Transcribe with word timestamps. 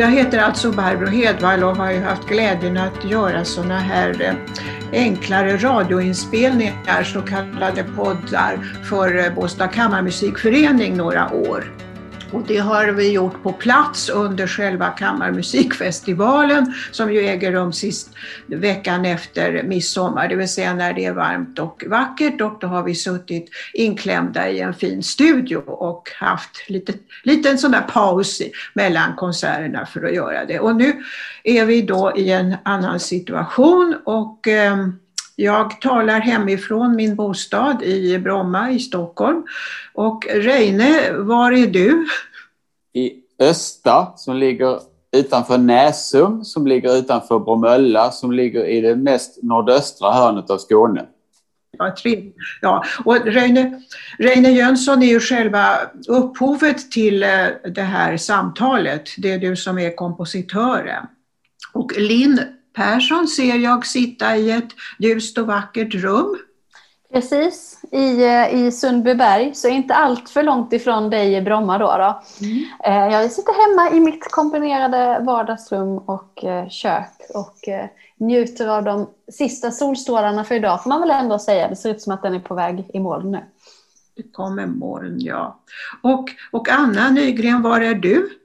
Jag 0.00 0.10
heter 0.10 0.38
alltså 0.38 0.72
Barbro 0.72 1.06
Hedvall 1.06 1.64
och 1.64 1.76
har 1.76 1.90
ju 1.90 2.00
haft 2.00 2.28
glädjen 2.28 2.76
att 2.76 3.04
göra 3.04 3.44
sådana 3.44 3.78
här 3.78 4.22
eh, 4.22 4.34
enklare 4.92 5.56
radioinspelningar, 5.56 7.02
så 7.04 7.22
kallade 7.22 7.84
poddar, 7.84 8.58
för 8.84 9.18
eh, 9.18 9.34
Båstad 9.34 9.68
kammarmusikförening 9.68 10.96
några 10.96 11.32
år. 11.32 11.79
Och 12.32 12.42
det 12.46 12.58
har 12.58 12.86
vi 12.88 13.12
gjort 13.12 13.42
på 13.42 13.52
plats 13.52 14.08
under 14.08 14.46
själva 14.46 14.88
kammarmusikfestivalen 14.88 16.74
som 16.90 17.12
ju 17.12 17.20
äger 17.20 17.52
rum 17.52 17.72
sist 17.72 18.10
veckan 18.46 19.04
efter 19.04 19.62
midsommar, 19.62 20.28
det 20.28 20.36
vill 20.36 20.48
säga 20.48 20.74
när 20.74 20.92
det 20.92 21.04
är 21.04 21.12
varmt 21.12 21.58
och 21.58 21.84
vackert 21.86 22.40
och 22.40 22.58
då 22.60 22.66
har 22.66 22.82
vi 22.82 22.94
suttit 22.94 23.50
inklämda 23.74 24.50
i 24.50 24.60
en 24.60 24.74
fin 24.74 25.02
studio 25.02 25.56
och 25.66 26.08
haft 26.18 26.64
lite, 26.68 26.92
lite 27.22 27.50
en 27.50 27.58
sån 27.58 27.70
där 27.70 27.80
paus 27.80 28.42
mellan 28.74 29.16
konserterna 29.16 29.86
för 29.86 30.04
att 30.04 30.14
göra 30.14 30.44
det. 30.44 30.60
Och 30.60 30.76
nu 30.76 31.02
är 31.44 31.64
vi 31.64 31.82
då 31.82 32.12
i 32.16 32.30
en 32.30 32.56
annan 32.64 33.00
situation 33.00 33.96
och 34.04 34.48
eh, 34.48 34.76
jag 35.40 35.80
talar 35.80 36.20
hemifrån 36.20 36.96
min 36.96 37.16
bostad 37.16 37.82
i 37.82 38.18
Bromma 38.18 38.70
i 38.70 38.78
Stockholm. 38.78 39.42
Och 39.94 40.26
Reine, 40.30 41.12
var 41.12 41.52
är 41.52 41.66
du? 41.66 42.06
I 42.92 43.12
Östa 43.38 44.12
som 44.16 44.36
ligger 44.36 44.80
utanför 45.16 45.58
Näsum, 45.58 46.44
som 46.44 46.66
ligger 46.66 46.98
utanför 46.98 47.38
Bromölla, 47.38 48.10
som 48.10 48.32
ligger 48.32 48.64
i 48.64 48.80
det 48.80 48.96
mest 48.96 49.42
nordöstra 49.42 50.12
hörnet 50.12 50.50
av 50.50 50.58
Skåne. 50.58 51.06
Ja, 51.78 51.94
ja. 52.60 52.84
och 53.04 53.16
Reine, 53.24 53.82
Reine 54.18 54.52
Jönsson 54.52 55.02
är 55.02 55.06
ju 55.06 55.20
själva 55.20 55.76
upphovet 56.08 56.90
till 56.90 57.22
eh, 57.22 57.46
det 57.74 57.82
här 57.82 58.16
samtalet. 58.16 59.08
Det 59.18 59.32
är 59.32 59.38
du 59.38 59.56
som 59.56 59.78
är 59.78 59.96
kompositören. 59.96 61.06
Och 61.72 61.92
Linn 61.98 62.40
Persson 62.72 63.28
ser 63.28 63.54
jag 63.54 63.86
sitta 63.86 64.36
i 64.36 64.50
ett 64.50 64.70
ljust 64.98 65.38
och 65.38 65.46
vackert 65.46 65.94
rum. 65.94 66.38
Precis, 67.12 67.80
i, 67.92 68.24
eh, 68.24 68.54
i 68.54 68.72
Sundbyberg, 68.72 69.54
så 69.54 69.68
inte 69.68 69.94
allt 69.94 70.30
för 70.30 70.42
långt 70.42 70.72
ifrån 70.72 71.10
dig 71.10 71.34
i 71.34 71.42
Bromma. 71.42 71.78
Då, 71.78 71.86
då. 71.86 72.22
Mm. 72.46 72.64
Eh, 72.84 73.12
jag 73.12 73.32
sitter 73.32 73.52
hemma 73.52 73.96
i 73.96 74.00
mitt 74.00 74.30
komponerade 74.30 75.24
vardagsrum 75.24 75.98
och 75.98 76.44
eh, 76.44 76.68
kök 76.68 77.10
och 77.34 77.68
njuter 78.20 78.68
av 78.68 78.84
de 78.84 79.10
sista 79.32 79.70
solstrålarna 79.70 80.44
för 80.44 80.54
idag, 80.54 80.82
får 80.82 80.90
man 80.90 81.00
väl 81.00 81.10
ändå 81.10 81.38
säga. 81.38 81.68
Det 81.68 81.76
ser 81.76 81.90
ut 81.90 82.02
som 82.02 82.12
att 82.12 82.22
den 82.22 82.34
är 82.34 82.40
på 82.40 82.54
väg 82.54 82.90
i 82.94 83.00
moln 83.00 83.30
nu. 83.30 83.40
Det 84.16 84.32
kommer 84.32 84.66
moln, 84.66 85.16
ja. 85.20 85.60
Och, 86.02 86.28
och 86.52 86.68
Anna 86.68 87.10
Nygren, 87.10 87.62
var 87.62 87.80
är 87.80 87.94
du? 87.94 88.39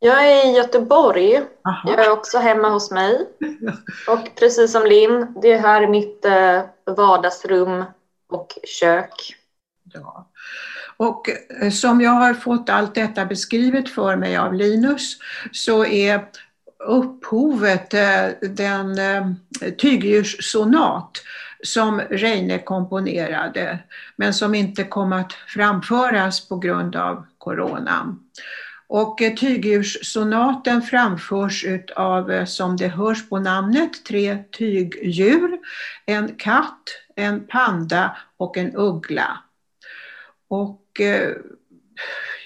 Jag 0.00 0.26
är 0.26 0.46
i 0.46 0.56
Göteborg. 0.56 1.36
Aha. 1.36 1.90
Jag 1.90 2.06
är 2.06 2.10
också 2.10 2.38
hemma 2.38 2.68
hos 2.68 2.90
mig. 2.90 3.26
Och 4.08 4.34
precis 4.38 4.72
som 4.72 4.86
Linn, 4.86 5.34
det 5.42 5.52
är 5.52 5.58
här 5.58 5.86
mitt 5.86 6.24
eh, 6.24 6.62
vardagsrum 6.96 7.84
och 8.28 8.58
kök. 8.80 9.36
Ja. 9.94 10.30
Och 10.96 11.28
eh, 11.60 11.70
som 11.70 12.00
jag 12.00 12.10
har 12.10 12.34
fått 12.34 12.70
allt 12.70 12.94
detta 12.94 13.24
beskrivet 13.24 13.88
för 13.88 14.16
mig 14.16 14.36
av 14.36 14.54
Linus 14.54 15.16
så 15.52 15.84
är 15.84 16.24
upphovet 16.78 17.94
eh, 17.94 18.26
den 18.40 18.96
tygdjurssonat 19.78 21.10
som 21.62 22.00
Reine 22.00 22.58
komponerade 22.58 23.78
men 24.16 24.34
som 24.34 24.54
inte 24.54 24.84
kom 24.84 25.12
att 25.12 25.32
framföras 25.32 26.48
på 26.48 26.56
grund 26.56 26.96
av 26.96 27.26
coronan. 27.38 28.20
Och 28.88 29.22
eh, 29.22 29.34
tygdjurssonaten 29.34 30.82
framförs 30.82 31.64
av, 31.96 32.30
eh, 32.30 32.44
som 32.44 32.76
det 32.76 32.88
hörs 32.88 33.28
på 33.28 33.38
namnet, 33.38 34.04
tre 34.04 34.38
tygdjur. 34.52 35.58
En 36.06 36.34
katt, 36.34 36.82
en 37.16 37.46
panda 37.46 38.16
och 38.36 38.56
en 38.56 38.76
uggla. 38.76 39.38
Och 40.48 41.00
eh, 41.00 41.32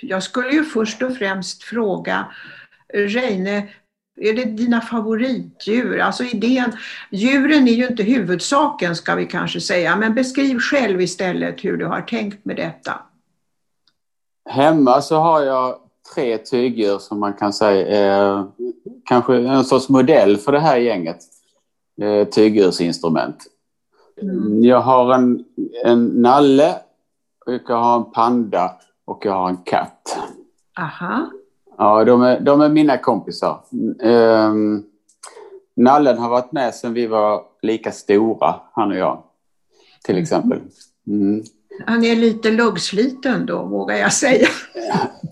jag 0.01 0.23
skulle 0.23 0.51
ju 0.51 0.65
först 0.65 1.03
och 1.03 1.17
främst 1.17 1.63
fråga 1.63 2.27
Reine, 2.95 3.69
är 4.17 4.33
det 4.33 4.45
dina 4.45 4.81
favoritdjur? 4.81 6.01
Alltså 6.01 6.25
idén, 6.25 6.73
djuren 7.11 7.69
är 7.69 7.73
ju 7.73 7.87
inte 7.87 8.03
huvudsaken 8.03 8.97
ska 8.97 9.15
vi 9.15 9.27
kanske 9.27 9.61
säga, 9.61 9.97
men 9.97 10.15
beskriv 10.15 10.59
själv 10.59 11.01
istället 11.01 11.65
hur 11.65 11.77
du 11.77 11.87
har 11.87 12.01
tänkt 12.01 12.45
med 12.45 12.57
detta. 12.57 13.03
Hemma 14.51 15.03
så 15.03 15.17
har 15.17 15.43
jag 15.43 15.82
tre 16.15 16.39
tygdjur 16.39 16.99
som 16.99 17.21
man 17.21 17.33
kan 17.33 17.53
säga 17.53 17.87
är 17.87 18.47
kanske 19.05 19.37
en 19.37 19.65
sorts 19.65 19.89
modell 19.89 20.37
för 20.37 20.53
det 20.53 20.61
här 20.61 20.77
gänget 20.77 21.19
eh, 22.01 22.29
tygdjursinstrument. 22.29 23.37
Mm. 24.23 24.65
Jag 24.65 24.81
har 24.81 25.15
en, 25.15 25.45
en 25.85 26.07
nalle, 26.07 26.75
och 27.47 27.53
jag 27.69 27.77
har 27.77 27.97
en 27.97 28.11
panda 28.13 28.73
och 29.05 29.27
jag 29.27 29.33
har 29.33 29.49
en 29.49 29.57
katt. 29.57 30.19
Aha. 30.79 31.31
Ja, 31.79 32.05
de 32.05 32.23
är, 32.23 32.41
de 32.41 32.61
är 32.61 32.69
mina 32.69 32.99
kompisar. 32.99 33.61
Um, 34.03 34.85
Nallen 35.77 36.19
har 36.19 36.29
varit 36.29 36.53
med 36.53 36.75
sedan 36.75 36.95
vi 36.95 37.07
var 37.07 37.43
lika 37.63 37.93
stora, 37.93 38.55
han 38.73 38.91
och 38.91 38.97
jag. 38.97 39.23
Till 40.05 40.15
mm. 40.15 40.23
exempel. 40.23 40.59
Mm. 41.07 41.43
Han 41.87 42.05
är 42.05 42.17
lite 42.17 42.51
luggsliten 42.51 43.47
då, 43.47 43.65
vågar 43.65 43.97
jag 43.97 44.13
säga. 44.13 44.49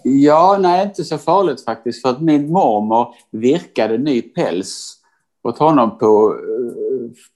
Ja, 0.05 0.59
nej, 0.61 0.87
inte 0.87 1.05
så 1.05 1.19
farligt 1.19 1.65
faktiskt. 1.65 2.03
För 2.03 2.09
att 2.09 2.21
min 2.21 2.53
mormor 2.53 3.15
virkade 3.31 3.99
ny 3.99 4.23
päls 4.23 4.97
åt 5.43 5.59
honom 5.59 5.99
på, 5.99 6.37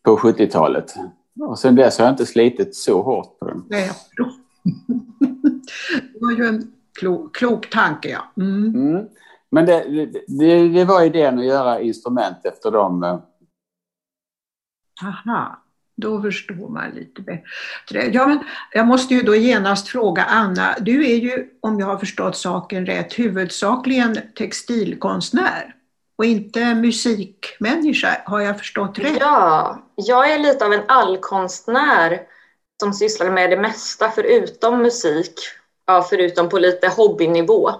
på 0.02 0.16
70-talet. 0.16 0.94
Och 1.40 1.58
sen 1.58 1.76
dess 1.76 1.98
har 1.98 2.04
jag 2.04 2.12
inte 2.12 2.26
slitit 2.26 2.76
så 2.76 3.02
hårt 3.02 3.38
på 3.38 3.46
den. 3.46 3.64
Nej, 3.68 3.90
det 6.12 6.20
var 6.20 6.32
ju 6.32 6.44
en 6.46 6.72
klok, 6.98 7.36
klok 7.36 7.70
tanke, 7.70 8.08
ja. 8.08 8.42
Mm. 8.42 8.74
Mm. 8.74 9.06
Men 9.50 9.66
det, 9.66 10.06
det, 10.26 10.68
det, 10.68 10.84
var 10.84 11.02
idén 11.02 11.38
att 11.38 11.44
göra 11.44 11.80
instrument 11.80 12.36
efter 12.44 12.70
dem. 12.70 13.02
Eh. 13.02 13.18
Aha. 15.04 15.63
Då 15.96 16.22
förstår 16.22 16.68
man 16.68 16.90
lite 16.90 17.22
bättre. 17.22 18.10
Ja, 18.12 18.26
men 18.26 18.38
jag 18.72 18.86
måste 18.86 19.14
ju 19.14 19.22
då 19.22 19.34
genast 19.34 19.88
fråga 19.88 20.24
Anna, 20.24 20.76
du 20.80 21.10
är 21.10 21.16
ju, 21.16 21.46
om 21.60 21.80
jag 21.80 21.86
har 21.86 21.98
förstått 21.98 22.36
saken 22.36 22.86
rätt, 22.86 23.18
huvudsakligen 23.18 24.18
textilkonstnär 24.34 25.74
och 26.16 26.24
inte 26.24 26.74
musikmänniska. 26.74 28.22
Har 28.24 28.40
jag 28.40 28.58
förstått 28.58 28.98
rätt? 28.98 29.16
Ja, 29.20 29.78
jag 29.96 30.32
är 30.32 30.38
lite 30.38 30.64
av 30.64 30.72
en 30.72 30.82
allkonstnär 30.88 32.20
som 32.80 32.92
sysslar 32.92 33.30
med 33.30 33.50
det 33.50 33.56
mesta 33.56 34.10
förutom 34.10 34.82
musik. 34.82 35.34
Ja, 35.86 36.06
förutom 36.10 36.48
på 36.48 36.58
lite 36.58 36.88
hobbynivå. 36.88 37.70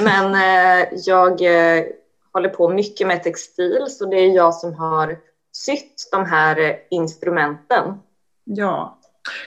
Men 0.00 0.34
eh, 0.34 0.88
jag 1.06 1.30
eh, 1.30 1.84
håller 2.32 2.48
på 2.48 2.68
mycket 2.68 3.06
med 3.06 3.22
textil, 3.22 3.86
så 3.90 4.06
det 4.06 4.16
är 4.16 4.30
jag 4.30 4.54
som 4.54 4.74
har 4.74 5.18
sytt 5.52 6.08
de 6.12 6.26
här 6.26 6.76
instrumenten. 6.90 7.94
Ja. 8.44 8.98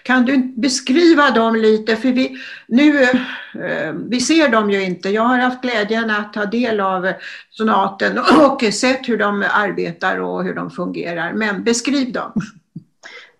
Kan 0.03 0.25
du 0.25 0.37
beskriva 0.37 1.31
dem 1.31 1.55
lite? 1.55 1.95
För 1.95 2.09
vi, 2.09 2.37
nu, 2.67 3.03
eh, 3.03 3.93
vi 3.93 4.19
ser 4.19 4.49
dem 4.49 4.71
ju 4.71 4.83
inte. 4.83 5.09
Jag 5.09 5.21
har 5.21 5.37
haft 5.37 5.61
glädjen 5.61 6.09
att 6.09 6.33
ta 6.33 6.45
del 6.45 6.79
av 6.79 7.13
sonaten 7.49 8.19
och 8.41 8.73
sett 8.73 9.09
hur 9.09 9.17
de 9.17 9.45
arbetar 9.51 10.17
och 10.17 10.43
hur 10.43 10.53
de 10.53 10.71
fungerar. 10.71 11.33
Men 11.33 11.63
beskriv 11.63 12.11
dem. 12.11 12.33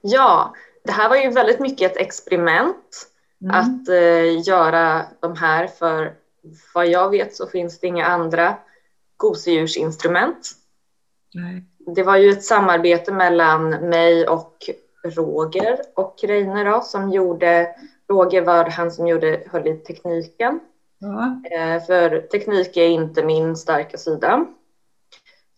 Ja, 0.02 0.54
det 0.84 0.92
här 0.92 1.10
var 1.10 1.16
ju 1.16 1.30
väldigt 1.30 1.60
mycket 1.60 1.92
ett 1.92 1.98
experiment 1.98 3.08
mm. 3.42 3.56
att 3.56 3.90
eh, 3.90 4.48
göra 4.48 5.06
de 5.20 5.36
här. 5.36 5.68
För 5.68 6.14
vad 6.74 6.88
jag 6.88 7.10
vet 7.10 7.36
så 7.36 7.48
finns 7.48 7.80
det 7.80 7.88
inga 7.88 8.06
andra 8.06 8.58
gosedjursinstrument. 9.18 10.52
Nej 11.34 11.64
det 11.86 12.04
var 12.04 12.18
ju 12.18 12.30
ett 12.30 12.44
samarbete 12.44 13.12
mellan 13.12 13.70
mig 13.70 14.28
och 14.28 14.54
Roger 15.04 15.78
och 15.96 16.16
Reine 16.24 16.64
då, 16.64 16.82
som 16.82 17.10
gjorde, 17.10 17.68
Roger 18.10 18.42
var 18.42 18.66
han 18.66 18.92
som 18.92 19.08
gjorde, 19.08 19.44
höll 19.52 19.68
i 19.68 19.76
tekniken. 19.76 20.60
Eh, 21.52 21.84
för 21.84 22.20
teknik 22.20 22.78
är 22.78 22.88
inte 22.88 23.24
min 23.24 23.56
starka 23.56 23.98
sida. 23.98 24.46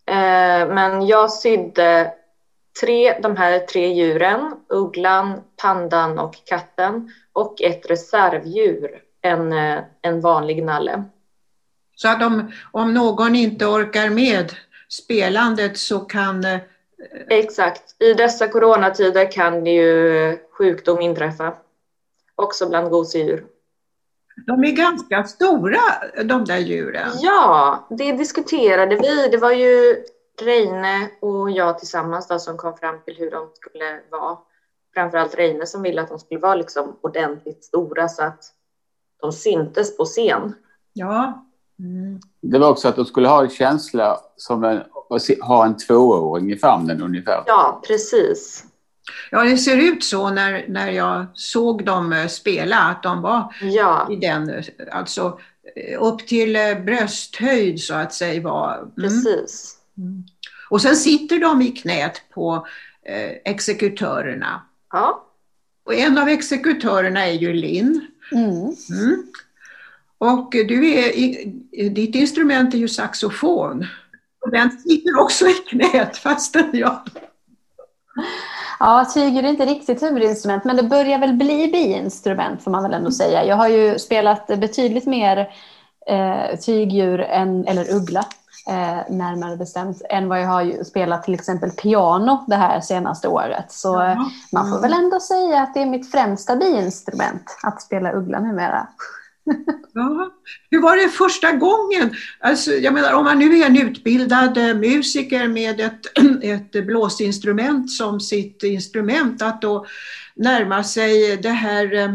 Eh, 0.06 0.68
men 0.68 1.06
jag 1.06 1.32
sydde 1.32 2.12
tre, 2.80 3.18
de 3.20 3.36
här 3.36 3.58
tre 3.58 3.92
djuren, 3.92 4.56
ugglan, 4.68 5.40
pandan 5.62 6.18
och 6.18 6.34
katten 6.44 7.12
och 7.32 7.62
ett 7.62 7.90
reservdjur, 7.90 9.02
en, 9.22 9.52
eh, 9.52 9.78
en 10.02 10.20
vanlig 10.20 10.64
nalle. 10.64 11.04
Så 11.96 12.08
att 12.08 12.22
om, 12.22 12.52
om 12.72 12.94
någon 12.94 13.34
inte 13.34 13.66
orkar 13.66 14.10
med 14.10 14.52
spelandet 14.88 15.78
så 15.78 16.00
kan... 16.00 16.44
Eh, 16.44 16.60
Exakt. 17.28 18.02
I 18.02 18.14
dessa 18.14 18.48
coronatider 18.48 19.32
kan 19.32 19.66
ju 19.66 20.38
sjukdom 20.50 21.00
inträffa. 21.00 21.54
Också 22.34 22.68
bland 22.68 22.90
gosedjur. 22.90 23.46
De 24.46 24.64
är 24.64 24.72
ganska 24.72 25.24
stora 25.24 25.80
de 26.24 26.44
där 26.44 26.58
djuren. 26.58 27.10
Ja, 27.20 27.86
det 27.90 28.12
diskuterade 28.12 28.96
vi. 28.96 29.28
Det 29.28 29.36
var 29.36 29.52
ju 29.52 30.04
Reine 30.42 31.10
och 31.20 31.50
jag 31.50 31.78
tillsammans 31.78 32.28
då, 32.28 32.38
som 32.38 32.56
kom 32.56 32.76
fram 32.76 33.00
till 33.04 33.16
hur 33.16 33.30
de 33.30 33.50
skulle 33.54 34.00
vara. 34.10 34.38
Framförallt 34.94 35.34
Reine 35.34 35.66
som 35.66 35.82
ville 35.82 36.02
att 36.02 36.08
de 36.08 36.18
skulle 36.18 36.40
vara 36.40 36.54
liksom 36.54 36.98
ordentligt 37.00 37.64
stora 37.64 38.08
så 38.08 38.22
att 38.22 38.44
de 39.20 39.32
syntes 39.32 39.96
på 39.96 40.04
scen. 40.04 40.54
Ja. 40.92 41.47
Mm. 41.80 42.20
Det 42.40 42.58
var 42.58 42.70
också 42.70 42.88
att 42.88 42.96
de 42.96 43.04
skulle 43.04 43.28
ha 43.28 43.42
en 43.42 43.50
känsla 43.50 44.20
som 44.36 44.64
en, 44.64 44.82
ha 45.40 45.66
en 45.66 45.76
tvååring 45.76 46.52
i 46.52 46.56
famnen 46.56 47.02
ungefär. 47.02 47.42
Ja, 47.46 47.82
precis. 47.86 48.64
Ja, 49.30 49.44
det 49.44 49.58
ser 49.58 49.76
ut 49.76 50.04
så 50.04 50.30
när, 50.30 50.64
när 50.68 50.90
jag 50.90 51.26
såg 51.34 51.84
dem 51.84 52.12
eh, 52.12 52.26
spela, 52.26 52.78
att 52.78 53.02
de 53.02 53.22
var 53.22 53.54
ja. 53.62 54.08
i 54.10 54.16
den, 54.16 54.62
alltså 54.92 55.40
eh, 55.76 56.02
upp 56.02 56.26
till 56.26 56.56
eh, 56.56 56.74
brösthöjd 56.84 57.80
så 57.80 57.94
att 57.94 58.14
säga. 58.14 58.42
Var. 58.42 58.78
Mm. 58.78 58.92
Precis. 58.96 59.76
Mm. 59.98 60.24
Och 60.70 60.82
sen 60.82 60.96
sitter 60.96 61.38
de 61.38 61.62
i 61.62 61.70
knät 61.70 62.22
på 62.34 62.66
eh, 63.02 63.52
exekutörerna. 63.52 64.62
Ja. 64.92 65.24
Och 65.84 65.94
en 65.94 66.18
av 66.18 66.28
exekutörerna 66.28 67.26
är 67.26 67.32
ju 67.32 67.52
Linn. 67.52 68.06
Mm. 68.32 68.74
Och 70.18 70.48
du 70.50 70.94
är, 70.94 71.90
ditt 71.90 72.14
instrument 72.14 72.74
är 72.74 72.78
ju 72.78 72.88
saxofon. 72.88 73.86
Och 74.44 74.50
den 74.50 74.70
sitter 74.70 75.20
också 75.20 75.46
i 75.46 75.52
knät 75.52 76.16
fastän 76.16 76.70
jag... 76.72 77.00
Ja, 78.80 79.06
tyger 79.14 79.42
är 79.42 79.48
inte 79.48 79.66
riktigt 79.66 80.02
huvudinstrument, 80.02 80.64
men 80.64 80.76
det 80.76 80.82
börjar 80.82 81.18
väl 81.18 81.32
bli 81.32 81.68
biinstrument 81.72 82.62
får 82.62 82.70
man 82.70 82.82
väl 82.82 82.94
ändå 82.94 83.10
säga. 83.10 83.44
Jag 83.44 83.56
har 83.56 83.68
ju 83.68 83.98
spelat 83.98 84.46
betydligt 84.46 85.06
mer 85.06 85.50
eh, 86.06 86.58
tygdjur 86.58 87.20
än, 87.20 87.66
eller 87.66 87.94
uggla 87.94 88.24
eh, 88.68 89.14
närmare 89.14 89.56
bestämt, 89.56 90.02
än 90.10 90.28
vad 90.28 90.40
jag 90.40 90.46
har 90.46 90.84
spelat 90.84 91.22
till 91.22 91.34
exempel 91.34 91.70
piano 91.70 92.44
det 92.46 92.56
här 92.56 92.80
senaste 92.80 93.28
året. 93.28 93.72
Så. 93.72 94.02
Eh, 94.02 94.18
man 94.52 94.70
får 94.70 94.80
väl 94.80 94.92
ändå 94.92 95.20
säga 95.20 95.62
att 95.62 95.74
det 95.74 95.82
är 95.82 95.86
mitt 95.86 96.10
främsta 96.10 96.56
biinstrument 96.56 97.56
att 97.62 97.82
spela 97.82 98.12
uggla 98.12 98.40
numera. 98.40 98.86
Ja. 99.92 100.32
Hur 100.70 100.80
var 100.80 100.96
det 100.96 101.08
första 101.08 101.52
gången? 101.52 102.14
Alltså, 102.40 102.72
jag 102.72 102.94
menar, 102.94 103.12
om 103.12 103.24
man 103.24 103.38
nu 103.38 103.58
är 103.58 103.66
en 103.66 103.88
utbildad 103.88 104.56
eh, 104.56 104.74
musiker 104.74 105.48
med 105.48 105.80
ett, 105.80 106.18
ett 106.42 106.86
blåsinstrument 106.86 107.90
som 107.90 108.20
sitt 108.20 108.62
instrument, 108.62 109.42
att 109.42 109.62
då 109.62 109.86
närma 110.36 110.84
sig 110.84 111.36
det 111.36 111.48
här, 111.48 111.94
eh, 111.94 112.10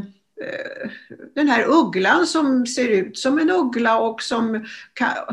den 1.36 1.48
här 1.48 1.66
ugglan 1.70 2.28
som 2.28 2.66
ser 2.66 2.88
ut 2.88 3.18
som 3.18 3.40
en 3.40 3.52
uggla 3.52 4.00
och 4.00 4.22
som, 4.22 4.66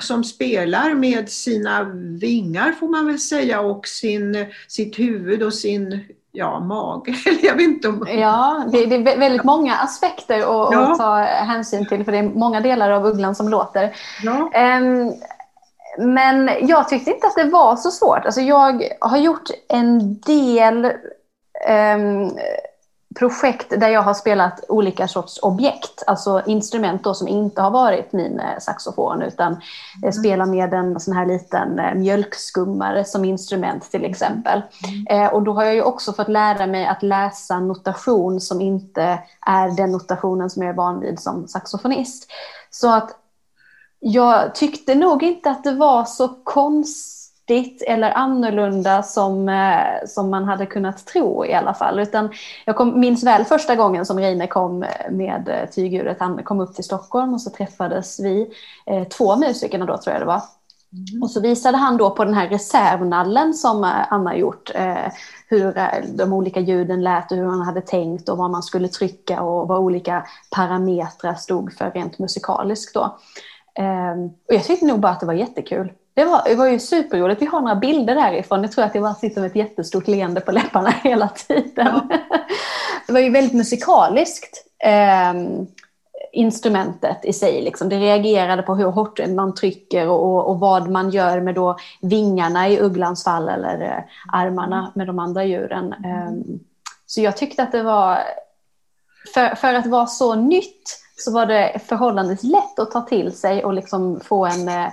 som 0.01 0.25
spelar 0.25 0.95
med 0.95 1.29
sina 1.29 1.85
vingar 2.21 2.73
får 2.73 2.89
man 2.89 3.07
väl 3.07 3.19
säga 3.19 3.61
och 3.61 3.87
sin, 3.87 4.47
sitt 4.69 4.99
huvud 4.99 5.43
och 5.43 5.55
sin 5.55 6.05
ja, 6.33 6.61
mage. 6.61 7.15
jag 7.43 7.55
vet 7.55 7.63
inte 7.63 7.89
om... 7.89 8.07
Ja, 8.09 8.65
det, 8.73 8.87
det, 8.87 8.97
är 8.97 9.19
väldigt 9.19 9.45
många 9.45 9.75
aspekter 9.75 10.39
att, 10.39 10.73
ja. 10.73 10.93
att, 10.93 10.99
ta 10.99 11.17
hänsyn 11.23 11.89
till 11.89 12.05
för 12.05 12.13
det 12.13 12.19
är 12.19 12.23
många 12.23 12.61
delar 12.61 12.91
av 12.91 13.07
ugglan 13.07 13.35
som 13.35 13.49
låter. 13.49 13.97
Ja. 14.23 14.51
Um, 14.79 15.13
men 15.99 16.51
jag 16.61 16.89
tyckte 16.89 17.11
inte 17.11 17.27
att 17.27 17.35
det 17.35 17.45
var 17.45 17.77
så 17.77 17.91
svårt. 17.91 18.25
Alltså 18.25 18.41
jag 18.41 18.89
har 19.01 19.19
gjort 19.19 19.51
en 19.69 20.21
del 20.21 20.85
um, 21.69 22.39
projekt 23.19 23.71
där 23.81 23.89
jag 23.89 24.03
har 24.03 24.15
spelat 24.15 24.65
olika 24.69 25.09
sorts 25.09 25.39
objekt, 25.43 26.03
alltså 26.07 26.43
instrument 26.47 27.05
då 27.05 27.15
som 27.15 27.29
inte 27.29 27.63
har 27.63 27.71
varit 27.71 28.13
min 28.13 28.41
eh, 28.41 28.59
saxofon 28.59 29.23
utan 29.23 29.57
mm. 30.03 30.13
spela 30.13 30.47
med 30.47 30.75
en 30.75 31.01
sån 31.01 31.15
här 31.15 31.27
liten 31.27 31.79
eh, 31.79 31.95
mjölkskummare 31.95 33.05
som 33.05 33.25
instrument 33.25 33.91
till 33.91 34.05
exempel. 34.05 34.63
Mm. 34.89 35.25
Eh, 35.25 35.33
och 35.33 35.43
då 35.43 35.53
har 35.53 35.65
jag 35.65 35.75
ju 35.75 35.83
också 35.83 36.13
fått 36.13 36.29
lära 36.29 36.67
mig 36.67 36.87
att 36.87 37.03
läsa 37.03 37.61
notation 37.61 38.41
som 38.41 38.61
inte 38.61 39.19
är 39.47 39.77
den 39.77 39.93
notationen 39.93 40.51
som 40.51 40.63
jag 40.63 40.71
är 40.71 40.77
van 40.77 41.01
vid 41.01 41.21
som 41.21 41.49
saxofonist. 41.49 42.31
Så 42.71 42.95
att 42.95 43.11
jag 43.99 44.55
tyckte 44.55 44.95
nog 44.95 45.23
inte 45.23 45.51
att 45.51 45.65
det 45.65 45.75
var 45.75 46.05
så 46.05 46.29
konstigt 46.45 47.20
konstigt 47.51 47.83
eller 47.87 48.11
annorlunda 48.11 49.03
som, 49.03 49.49
eh, 49.49 50.07
som 50.07 50.31
man 50.31 50.45
hade 50.45 50.67
kunnat 50.67 51.07
tro 51.07 51.47
i 51.47 51.55
alla 51.55 51.75
fall. 51.75 51.99
Utan 51.99 52.31
jag 52.65 52.77
kom, 52.77 53.01
minns 53.01 53.25
väl 53.25 53.45
första 53.45 53.77
gången 53.77 54.07
som 54.07 54.19
Reine 54.19 54.47
kom 54.47 54.85
med 55.11 55.49
eh, 55.49 55.71
tygdjuret. 55.71 56.17
Han 56.21 56.43
kom 56.45 56.61
upp 56.61 56.75
till 56.75 56.85
Stockholm 56.85 57.35
och 57.35 57.41
så 57.41 57.51
träffades 57.51 58.21
vi, 58.21 58.51
eh, 58.87 59.09
två 59.09 59.37
musikerna 59.37 59.87
då 59.87 59.97
tror 59.97 60.13
jag 60.13 60.23
det 60.23 60.27
var. 60.27 60.43
Mm. 60.93 61.23
Och 61.23 61.31
så 61.31 61.41
visade 61.41 61.77
han 61.77 61.97
då 61.97 62.11
på 62.11 62.25
den 62.25 62.35
här 62.35 62.49
reservnallen 62.49 63.55
som 63.55 63.85
Anna 64.11 64.37
gjort, 64.37 64.71
eh, 64.75 65.13
hur 65.49 65.75
de 66.17 66.33
olika 66.33 66.61
ljuden 66.61 67.03
lät 67.03 67.33
och 67.33 67.39
hur 67.39 67.47
han 67.47 67.63
hade 67.63 67.81
tänkt 67.81 68.29
och 68.29 68.39
vad 68.39 68.51
man 68.51 68.63
skulle 68.63 68.89
trycka 68.89 69.43
och 69.43 69.69
vad 69.69 69.79
olika 69.79 70.27
parametrar 70.57 71.35
stod 71.35 71.73
för 71.73 71.91
rent 71.91 72.19
musikaliskt 72.19 72.95
då. 72.95 73.19
Eh, 73.79 74.13
och 74.49 74.55
jag 74.55 74.65
tyckte 74.65 74.87
nog 74.87 75.01
bara 75.01 75.13
att 75.13 75.21
det 75.21 75.27
var 75.27 75.35
jättekul. 75.35 75.93
Det 76.21 76.27
var, 76.27 76.43
det 76.45 76.55
var 76.55 76.67
ju 76.67 76.79
superroligt. 76.79 77.43
Vi 77.43 77.47
har 77.47 77.61
några 77.61 77.75
bilder 77.75 78.15
därifrån. 78.15 78.63
Jag 78.63 78.73
tror 78.73 78.85
att 78.85 78.95
jag 78.95 79.05
bara 79.05 79.15
sitter 79.15 79.41
med 79.41 79.51
ett 79.51 79.57
jättestort 79.57 80.09
leende 80.09 80.41
på 80.41 80.53
läpparna 80.53 80.91
hela 81.03 81.29
tiden. 81.29 81.73
Ja. 81.77 82.09
Det 83.07 83.13
var 83.13 83.21
ju 83.21 83.31
väldigt 83.31 83.53
musikaliskt. 83.53 84.65
Eh, 84.85 85.35
instrumentet 86.33 87.25
i 87.25 87.33
sig. 87.33 87.63
Liksom. 87.63 87.89
Det 87.89 87.99
reagerade 87.99 88.63
på 88.63 88.75
hur 88.75 88.85
hårt 88.85 89.29
man 89.29 89.55
trycker 89.55 90.09
och, 90.09 90.49
och, 90.49 90.61
vad 90.61 90.91
man 90.91 91.11
gör 91.11 91.41
med 91.41 91.55
då 91.55 91.77
vingarna 92.03 92.69
i 92.69 92.81
ugglans 92.81 93.25
fall 93.25 93.49
eller 93.49 93.83
eh, 93.83 94.03
armarna 94.33 94.93
med 94.95 95.07
de 95.07 95.19
andra 95.19 95.45
djuren. 95.45 95.93
Eh, 95.93 96.55
så 97.07 97.21
jag 97.21 97.37
tyckte 97.37 97.63
att 97.63 97.73
det 97.73 97.83
var, 97.83 98.19
för, 99.35 99.55
för 99.55 99.75
att 99.75 99.87
vara 99.87 100.07
så 100.07 100.35
nytt 100.35 100.99
så 101.17 101.33
var 101.33 101.47
det 101.47 101.81
förhållandevis 101.87 102.43
lätt 102.43 102.79
att 102.79 102.91
ta 102.91 103.01
till 103.01 103.33
sig 103.33 103.65
och 103.65 103.75
liksom 103.75 104.21
få 104.21 104.47
en 104.47 104.69
eh, 104.69 104.89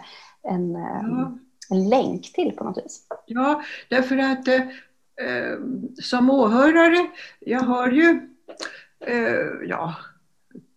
en, 0.47 0.71
ja. 0.71 0.99
Ehm, 0.99 1.39
en 1.69 1.89
länk 1.89 2.33
till 2.33 2.51
på 2.51 2.63
något 2.63 2.77
vis. 2.77 3.07
Ja, 3.25 3.63
därför 3.89 4.17
att 4.17 4.47
eh, 4.47 5.57
som 6.01 6.29
åhörare, 6.29 7.07
jag 7.39 7.59
har 7.59 7.91
ju 7.91 8.29
eh, 9.05 9.67
ja, 9.69 9.95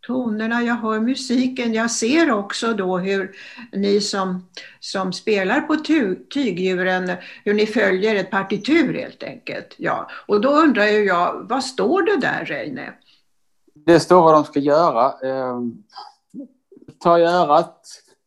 tonerna, 0.07 0.63
jag 0.63 0.75
hör 0.75 1.01
musiken, 1.01 1.75
jag 1.75 1.91
ser 1.91 2.33
också 2.33 2.75
då 2.75 2.99
hur 2.99 3.33
ni 3.73 4.01
som, 4.01 4.49
som 4.81 5.13
spelar 5.13 5.61
på 5.61 5.77
ty, 5.77 6.15
tygdjuren, 6.15 7.13
hur 7.45 7.55
ni 7.55 7.67
följer 7.67 8.15
ett 8.15 8.31
partitur 8.31 8.95
helt 8.95 9.23
enkelt. 9.23 9.75
Ja. 9.77 10.11
Och 10.27 10.41
då 10.41 10.51
undrar 10.51 10.87
ju 10.87 11.05
jag, 11.05 11.47
vad 11.49 11.65
står 11.65 12.03
det 12.03 12.17
där 12.17 12.45
Reine? 12.45 12.93
Det 13.75 14.01
står 14.01 14.23
vad 14.23 14.35
de 14.35 14.45
ska 14.45 14.61
göra. 14.61 15.07
Eh, 15.07 15.61
ta 16.99 17.19
i 17.19 17.23
örat, 17.23 17.87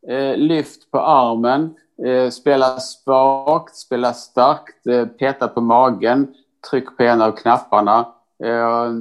eh, 0.10 0.38
lyft 0.38 0.91
på 0.91 1.00
armen, 1.00 1.75
eh, 2.05 2.29
spela 2.29 2.79
svagt, 2.79 3.75
spela 3.75 4.13
starkt, 4.13 4.88
eh, 4.88 5.05
peta 5.05 5.48
på 5.48 5.62
magen, 5.62 6.27
tryck 6.69 6.98
på 6.98 7.03
en 7.03 7.22
av 7.22 7.31
knapparna. 7.31 8.07
Eh, 8.43 8.91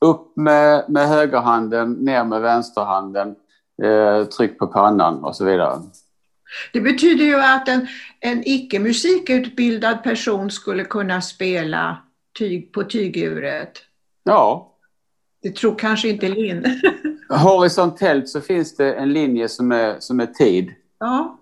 upp 0.00 0.36
med, 0.36 0.84
med 0.88 1.08
högerhanden, 1.08 1.92
ner 1.92 2.24
med 2.24 2.40
vänsterhanden, 2.40 3.34
eh, 3.82 4.24
tryck 4.24 4.58
på 4.58 4.66
pannan 4.66 5.24
och 5.24 5.36
så 5.36 5.44
vidare. 5.44 5.78
Det 6.72 6.80
betyder 6.80 7.24
ju 7.24 7.40
att 7.40 7.68
en, 7.68 7.86
en 8.20 8.42
icke 8.46 8.78
musikutbildad 8.78 10.02
person 10.02 10.50
skulle 10.50 10.84
kunna 10.84 11.20
spela 11.20 11.96
tyg 12.38 12.72
på 12.72 12.84
tyguret. 12.84 13.78
Ja. 14.24 14.72
Det 15.42 15.56
tror 15.56 15.78
kanske 15.78 16.08
inte 16.08 16.28
Linn. 16.28 16.64
Horisontellt 17.32 18.28
så 18.28 18.40
finns 18.40 18.76
det 18.76 18.94
en 18.94 19.12
linje 19.12 19.48
som 19.48 19.72
är, 19.72 19.96
som 19.98 20.20
är 20.20 20.26
tid. 20.26 20.74
Ja. 20.98 21.38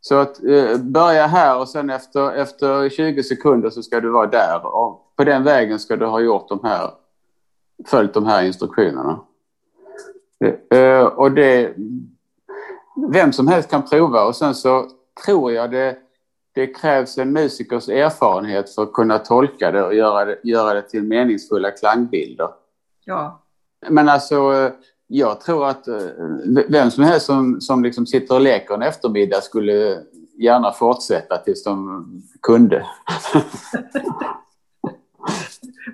Så 0.00 0.14
att 0.14 0.44
eh, 0.44 0.76
börja 0.78 1.26
här 1.26 1.58
och 1.58 1.68
sen 1.68 1.90
efter, 1.90 2.32
efter 2.32 2.88
20 2.88 3.22
sekunder 3.22 3.70
så 3.70 3.82
ska 3.82 4.00
du 4.00 4.10
vara 4.10 4.26
där. 4.26 4.66
Och 4.66 5.12
på 5.16 5.24
den 5.24 5.44
vägen 5.44 5.78
ska 5.78 5.96
du 5.96 6.06
ha 6.06 6.20
gjort 6.20 6.48
de 6.48 6.60
här, 6.62 6.90
följt 7.86 8.14
de 8.14 8.26
här 8.26 8.42
instruktionerna. 8.42 9.20
Eh, 10.70 11.04
och 11.04 11.32
det, 11.32 11.74
vem 13.08 13.32
som 13.32 13.48
helst 13.48 13.70
kan 13.70 13.82
prova 13.82 14.24
och 14.24 14.36
sen 14.36 14.54
så 14.54 14.86
tror 15.26 15.52
jag 15.52 15.70
det, 15.70 15.96
det 16.54 16.66
krävs 16.66 17.18
en 17.18 17.32
musikers 17.32 17.88
erfarenhet 17.88 18.74
för 18.74 18.82
att 18.82 18.92
kunna 18.92 19.18
tolka 19.18 19.70
det 19.70 19.82
och 19.82 19.94
göra 19.94 20.24
det, 20.24 20.38
göra 20.42 20.74
det 20.74 20.82
till 20.82 21.02
meningsfulla 21.02 21.70
klangbilder. 21.70 22.48
Ja. 23.04 23.42
Men 23.88 24.08
alltså 24.08 24.70
jag 25.06 25.40
tror 25.40 25.66
att 25.66 25.88
eh, 25.88 25.96
vem 26.68 26.90
som 26.90 27.04
helst 27.04 27.26
som, 27.26 27.60
som 27.60 27.84
liksom 27.84 28.06
sitter 28.06 28.34
och 28.34 28.40
leker 28.40 28.74
en 28.74 28.82
eftermiddag 28.82 29.40
skulle 29.40 30.02
gärna 30.38 30.72
fortsätta 30.72 31.36
tills 31.36 31.64
de 31.64 32.22
kunde. 32.42 32.84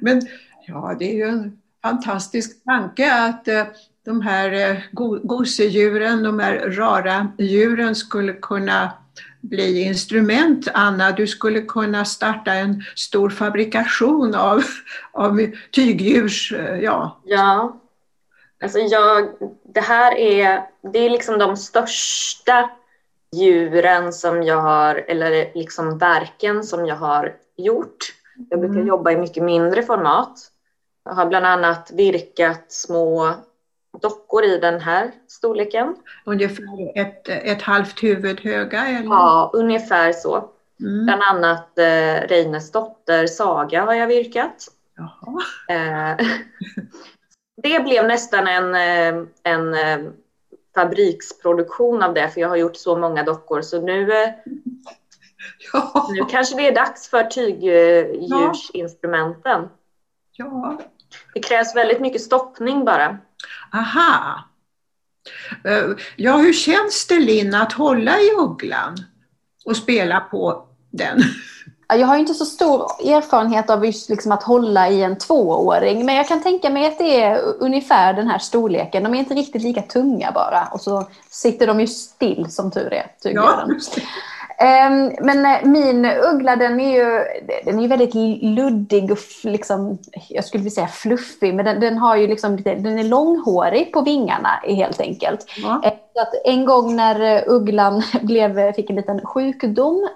Men 0.01 0.23
ja, 0.67 0.97
det 0.99 1.05
är 1.05 1.15
ju 1.15 1.29
en 1.29 1.59
fantastisk 1.83 2.65
tanke 2.65 3.15
att, 3.15 3.49
eh, 3.49 3.65
de 4.05 4.21
här 4.21 4.71
eh, 4.71 4.77
gosedjuren, 5.23 6.23
de 6.23 6.39
här 6.39 6.71
rara 6.71 7.29
djuren 7.39 7.95
skulle 7.95 8.33
kunna 8.33 8.93
bli 9.41 9.83
instrument, 9.83 10.69
Anna. 10.75 11.13
Du 11.13 11.27
skulle 11.27 11.63
kunna 11.63 12.05
starta 12.05 12.53
en 12.53 12.83
stor 12.97 13.31
fabrikation 13.31 14.35
av, 14.35 14.63
av 15.13 15.47
tygdjurs... 15.73 16.53
Ja. 16.83 17.21
ja. 17.25 17.82
Alltså 18.63 18.79
jag, 18.79 19.29
det 19.63 19.81
här 19.81 20.15
är, 20.15 20.63
det 20.93 20.99
är 20.99 21.11
liksom 21.11 21.39
de 21.39 21.57
största 21.57 22.71
djuren 23.37 24.13
som 24.13 24.43
jag 24.43 24.57
har, 24.57 24.95
eller 25.09 25.55
liksom 25.55 25.99
verken 25.99 26.65
som 26.65 26.87
jag 26.87 26.97
har 26.97 27.37
gjort. 27.57 27.97
Jag 28.51 28.61
brukar 28.61 28.75
mm. 28.75 28.89
jobba 28.89 29.11
i 29.11 29.17
mycket 29.17 29.43
mindre 29.43 29.83
format. 29.83 30.39
Jag 31.05 31.13
har 31.13 31.27
bland 31.27 31.47
annat 31.47 31.91
virkat 31.95 32.73
små 32.73 33.35
dockor 34.03 34.45
i 34.45 34.59
den 34.59 34.81
här 34.81 35.11
storleken. 35.29 35.97
Ungefär 36.25 36.99
ett, 36.99 37.29
ett 37.29 37.63
halvt 37.63 38.03
huvud 38.03 38.41
höga? 38.41 38.87
Eller? 38.87 39.05
Ja, 39.05 39.51
ungefär 39.55 40.13
så. 40.13 40.51
Mm. 40.81 41.05
Bland 41.05 41.23
annat 41.23 41.79
eh, 41.79 42.29
Reines 42.29 42.73
dotter 42.73 43.27
Saga 43.27 43.85
har 43.85 43.95
jag 43.95 44.07
virkat. 44.07 44.69
Eh, 45.69 46.27
det 47.57 47.85
blev 47.85 48.07
nästan 48.07 48.47
en, 48.47 48.75
eh, 48.75 49.15
en 49.43 49.75
eh, 49.75 49.99
fabriksproduktion 50.75 52.03
av 52.03 52.15
det, 52.15 52.29
för 52.29 52.41
jag 52.41 52.49
har 52.49 52.57
gjort 52.57 52.77
så 52.77 52.97
många 52.97 53.23
dockor. 53.23 53.63
Så 53.63 53.81
nu, 53.81 54.13
eh, 54.13 54.29
ja. 55.73 56.09
nu 56.13 56.25
kanske 56.31 56.57
det 56.57 56.69
är 56.69 56.75
dags 56.75 57.09
för 57.09 57.25
tygdjursinstrumenten. 57.25 59.69
Ja. 60.33 60.81
Det 61.35 61.41
krävs 61.41 61.77
väldigt 61.77 62.01
mycket 62.01 62.23
stoppning 62.23 62.85
bara. 62.85 63.19
Aha. 63.73 64.49
Ja, 66.17 66.37
hur 66.37 66.53
känns 66.53 67.07
det 67.07 67.19
Linn 67.19 67.55
att 67.55 67.73
hålla 67.73 68.21
i 68.21 68.31
ugglan 68.39 68.97
och 69.65 69.77
spela 69.77 70.21
på 70.21 70.69
den? 70.91 71.19
Jag 71.97 72.07
har 72.07 72.17
inte 72.17 72.35
så 72.35 72.45
stor 72.45 72.83
erfarenhet 73.05 73.71
av 73.71 73.87
just 73.87 74.09
liksom 74.09 74.33
att 74.33 74.43
hålla 74.43 74.89
i 74.89 75.03
en 75.03 75.19
tvååring, 75.19 76.07
men 76.07 76.15
jag 76.15 76.29
kan 76.29 76.43
tänka 76.43 76.71
mig 76.71 76.87
att 76.87 76.99
det 76.99 77.23
är 77.23 77.41
ungefär 77.59 78.15
den 78.15 78.29
här 78.29 78.39
storleken. 78.39 79.03
De 79.03 79.15
är 79.15 79.19
inte 79.19 79.35
riktigt 79.35 79.63
lika 79.63 79.83
tunga 79.83 80.33
bara 80.35 80.69
och 80.73 80.81
så 80.81 81.09
sitter 81.31 81.67
de 81.67 81.81
ju 81.81 81.87
still 81.87 82.47
som 82.51 82.71
tur 82.71 82.93
är. 82.93 83.07
Ja, 83.23 83.63
Ehm, 83.63 83.81
men 85.21 85.47
eh, 85.47 85.65
min 85.65 86.05
uggla 86.05 86.57
den 86.57 86.81
är 86.81 86.93
ju 86.95 87.25
den 87.65 87.81
är 87.81 87.89
väldigt 87.89 88.15
luddig 88.43 89.13
och 89.13 89.19
liksom, 89.43 89.99
jag 90.29 90.45
skulle 90.45 90.63
vilja 90.63 90.75
säga 90.75 90.87
fluffig, 90.87 91.55
men 91.55 91.65
den, 91.65 91.81
den 91.81 91.99
har 91.99 92.17
ju 92.17 92.27
liksom 92.27 92.63
den 92.63 92.99
är 92.99 93.05
långhårig 93.05 93.93
på 93.93 94.01
vingarna 94.01 94.49
helt 94.65 95.01
enkelt. 95.01 95.47
Eh, 95.85 95.93
så 96.15 96.21
att 96.21 96.35
en 96.45 96.65
gång 96.65 96.97
när 96.97 97.21
eh, 97.21 97.43
ugglan 97.47 98.03
blev, 98.23 98.73
fick 98.73 98.91
en 98.91 98.97
liten 98.97 99.27
sjukdom, 99.27 100.09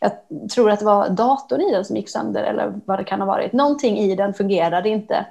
jag 0.00 0.12
tror 0.54 0.70
att 0.70 0.78
det 0.78 0.84
var 0.84 1.08
datorn 1.08 1.60
i 1.60 1.72
den 1.72 1.84
som 1.84 1.96
gick 1.96 2.08
sönder 2.08 2.42
eller 2.42 2.72
vad 2.84 2.98
det 2.98 3.04
kan 3.04 3.20
ha 3.20 3.26
varit, 3.26 3.52
någonting 3.52 3.98
i 3.98 4.14
den 4.14 4.34
fungerade 4.34 4.88
inte. 4.88 5.26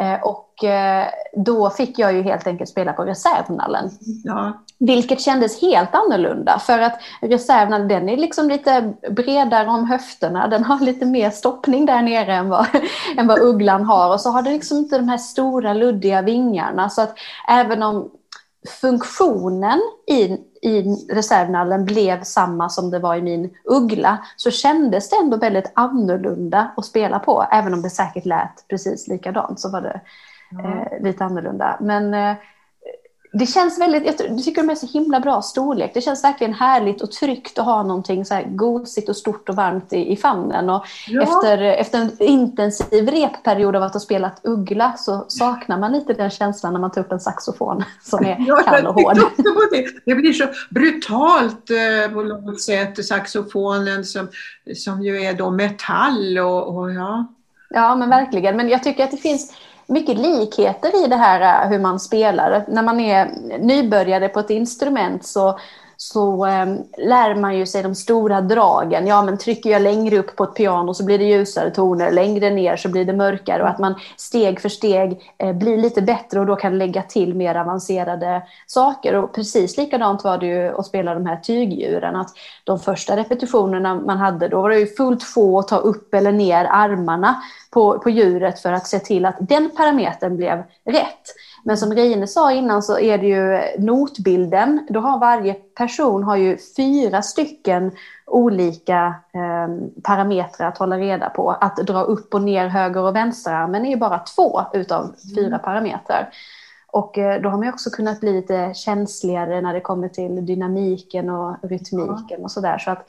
Eh, 0.00 0.22
och 0.22 0.64
eh, 0.64 1.06
då 1.32 1.70
fick 1.70 1.98
jag 1.98 2.12
ju 2.12 2.22
helt 2.22 2.46
enkelt 2.46 2.70
spela 2.70 2.92
på 2.92 3.04
reservnallen. 3.04 3.90
Ja. 4.24 4.64
Vilket 4.78 5.20
kändes 5.20 5.62
helt 5.62 5.94
annorlunda 5.94 6.58
för 6.58 6.78
att 6.78 7.00
reservnallen 7.20 7.88
den 7.88 8.08
är 8.08 8.16
liksom 8.16 8.48
lite 8.48 8.92
bredare 9.10 9.68
om 9.68 9.86
höfterna. 9.86 10.48
Den 10.48 10.64
har 10.64 10.80
lite 10.80 11.06
mer 11.06 11.30
stoppning 11.30 11.86
där 11.86 12.02
nere 12.02 12.34
än 12.34 12.48
vad, 12.48 12.66
än 13.16 13.26
vad 13.26 13.42
ugglan 13.42 13.84
har. 13.84 14.12
Och 14.12 14.20
så 14.20 14.30
har 14.30 14.42
den 14.42 14.52
liksom 14.52 14.78
inte 14.78 14.98
de 14.98 15.08
här 15.08 15.18
stora 15.18 15.72
luddiga 15.72 16.22
vingarna. 16.22 16.90
Så 16.90 17.02
att 17.02 17.14
även 17.48 17.82
om 17.82 18.10
funktionen 18.80 19.80
i 20.06 20.36
i 20.62 20.82
reservnallen 21.10 21.84
blev 21.84 22.22
samma 22.22 22.68
som 22.68 22.90
det 22.90 22.98
var 22.98 23.16
i 23.16 23.22
min 23.22 23.56
uggla 23.64 24.18
så 24.36 24.50
kändes 24.50 25.10
det 25.10 25.16
ändå 25.16 25.36
väldigt 25.36 25.72
annorlunda 25.74 26.70
att 26.76 26.84
spela 26.84 27.18
på. 27.18 27.46
Även 27.52 27.74
om 27.74 27.82
det 27.82 27.90
säkert 27.90 28.24
lät 28.24 28.68
precis 28.68 29.08
likadant 29.08 29.60
så 29.60 29.70
var 29.70 29.80
det 29.80 30.00
eh, 30.64 31.02
lite 31.02 31.24
annorlunda. 31.24 31.76
Men 31.80 32.14
eh, 32.14 32.36
det 33.32 33.46
känns 33.46 33.80
väldigt, 33.80 34.06
jag 34.06 34.44
tycker 34.44 34.62
de 34.62 34.70
är 34.70 34.74
så 34.74 34.86
himla 34.86 35.20
bra 35.20 35.42
storlek. 35.42 35.90
Det 35.94 36.00
känns 36.00 36.24
verkligen 36.24 36.54
härligt 36.54 37.02
och 37.02 37.12
tryggt 37.12 37.58
att 37.58 37.64
ha 37.64 37.82
någonting 37.82 38.24
så 38.24 38.34
här 38.34 38.44
gosigt 38.44 39.08
och 39.08 39.16
stort 39.16 39.48
och 39.48 39.56
varmt 39.56 39.92
i, 39.92 40.12
i 40.12 40.16
famnen. 40.16 40.70
Och 40.70 40.84
ja. 41.06 41.22
efter, 41.22 41.58
efter 41.62 41.98
en 41.98 42.22
intensiv 42.22 43.08
repperiod 43.08 43.76
av 43.76 43.82
att 43.82 43.92
ha 43.92 44.00
spelat 44.00 44.40
uggla 44.44 44.92
så 44.96 45.24
saknar 45.28 45.78
man 45.78 45.92
lite 45.92 46.12
den 46.12 46.30
känslan 46.30 46.72
när 46.72 46.80
man 46.80 46.90
tar 46.90 47.00
upp 47.00 47.12
en 47.12 47.20
saxofon 47.20 47.84
som 48.02 48.26
är 48.26 48.36
ja, 48.48 48.56
kall 48.56 48.86
och 48.86 48.94
hård. 48.94 49.16
Det. 49.70 49.86
det 50.04 50.14
blir 50.14 50.32
så 50.32 50.44
brutalt 50.70 51.70
eh, 51.70 52.12
på 52.12 52.22
något 52.22 52.60
sätt, 52.60 53.06
saxofonen 53.06 54.04
som, 54.04 54.28
som 54.76 55.02
ju 55.02 55.22
är 55.22 55.34
då 55.34 55.50
metall 55.50 56.38
och, 56.38 56.76
och 56.76 56.92
ja. 56.92 57.26
Ja 57.74 57.94
men 57.94 58.10
verkligen, 58.10 58.56
men 58.56 58.68
jag 58.68 58.82
tycker 58.82 59.04
att 59.04 59.10
det 59.10 59.16
finns 59.16 59.52
mycket 59.90 60.18
likheter 60.18 61.04
i 61.04 61.08
det 61.08 61.16
här 61.16 61.64
eh, 61.64 61.70
hur 61.70 61.78
man 61.78 62.00
spelar. 62.00 62.64
När 62.68 62.82
man 62.82 63.00
är 63.00 63.30
nybörjare 63.58 64.28
på 64.28 64.40
ett 64.40 64.50
instrument 64.50 65.26
så, 65.26 65.58
så 66.02 66.46
eh, 66.46 66.66
lär 66.98 67.34
man 67.34 67.56
ju 67.56 67.66
sig 67.66 67.82
de 67.82 67.94
stora 67.94 68.40
dragen. 68.40 69.06
Ja, 69.06 69.22
men 69.22 69.38
trycker 69.38 69.70
jag 69.70 69.82
längre 69.82 70.18
upp 70.18 70.36
på 70.36 70.44
ett 70.44 70.54
piano 70.54 70.94
så 70.94 71.04
blir 71.04 71.18
det 71.18 71.24
ljusare 71.24 71.70
toner, 71.70 72.10
längre 72.10 72.50
ner 72.50 72.76
så 72.76 72.88
blir 72.88 73.04
det 73.04 73.12
mörkare 73.12 73.62
och 73.62 73.68
att 73.68 73.78
man 73.78 73.94
steg 74.16 74.60
för 74.60 74.68
steg 74.68 75.20
eh, 75.38 75.52
blir 75.52 75.76
lite 75.76 76.02
bättre 76.02 76.40
och 76.40 76.46
då 76.46 76.56
kan 76.56 76.78
lägga 76.78 77.02
till 77.02 77.34
mer 77.34 77.54
avancerade 77.54 78.42
saker. 78.66 79.14
Och 79.14 79.34
precis 79.34 79.76
likadant 79.76 80.24
var 80.24 80.38
det 80.38 80.46
ju 80.46 80.78
att 80.78 80.86
spela 80.86 81.14
de 81.14 81.26
här 81.26 81.36
tygdjuren. 81.36 82.16
Att 82.16 82.30
de 82.64 82.78
första 82.78 83.16
repetitionerna 83.16 83.94
man 83.94 84.18
hade, 84.18 84.48
då 84.48 84.62
var 84.62 84.70
det 84.70 84.78
ju 84.78 84.86
fullt 84.86 85.22
få 85.22 85.58
att 85.58 85.68
ta 85.68 85.76
upp 85.76 86.14
eller 86.14 86.32
ner 86.32 86.64
armarna 86.70 87.42
på, 87.70 87.98
på 87.98 88.10
djuret 88.10 88.60
för 88.60 88.72
att 88.72 88.86
se 88.86 88.98
till 88.98 89.26
att 89.26 89.36
den 89.40 89.70
parametern 89.76 90.36
blev 90.36 90.62
rätt. 90.84 91.34
Men 91.64 91.78
som 91.78 91.92
Reine 91.92 92.26
sa 92.26 92.52
innan 92.52 92.82
så 92.82 92.98
är 92.98 93.18
det 93.18 93.26
ju 93.26 93.60
notbilden. 93.78 94.86
Då 94.90 95.00
har 95.00 95.18
varje 95.18 95.54
person 95.54 96.24
har 96.24 96.36
ju 96.36 96.58
fyra 96.76 97.22
stycken 97.22 97.90
olika 98.26 99.14
eh, 99.34 99.88
parametrar 100.02 100.68
att 100.68 100.78
hålla 100.78 100.98
reda 100.98 101.30
på. 101.30 101.50
Att 101.50 101.76
dra 101.76 102.02
upp 102.02 102.34
och 102.34 102.42
ner 102.42 102.68
höger 102.68 103.00
och 103.00 103.16
vänsterarmen 103.16 103.86
är 103.86 103.90
ju 103.90 103.96
bara 103.96 104.18
två 104.18 104.60
utav 104.72 105.14
fyra 105.36 105.46
mm. 105.46 105.60
parametrar. 105.60 106.28
Och 106.86 107.18
eh, 107.18 107.42
då 107.42 107.48
har 107.48 107.58
man 107.58 107.68
också 107.68 107.90
kunnat 107.90 108.20
bli 108.20 108.32
lite 108.32 108.74
känsligare 108.74 109.60
när 109.60 109.74
det 109.74 109.80
kommer 109.80 110.08
till 110.08 110.46
dynamiken 110.46 111.30
och 111.30 111.56
rytmiken 111.62 112.44
och 112.44 112.50
sådär. 112.50 112.78
Så 112.78 112.90
att 112.90 113.06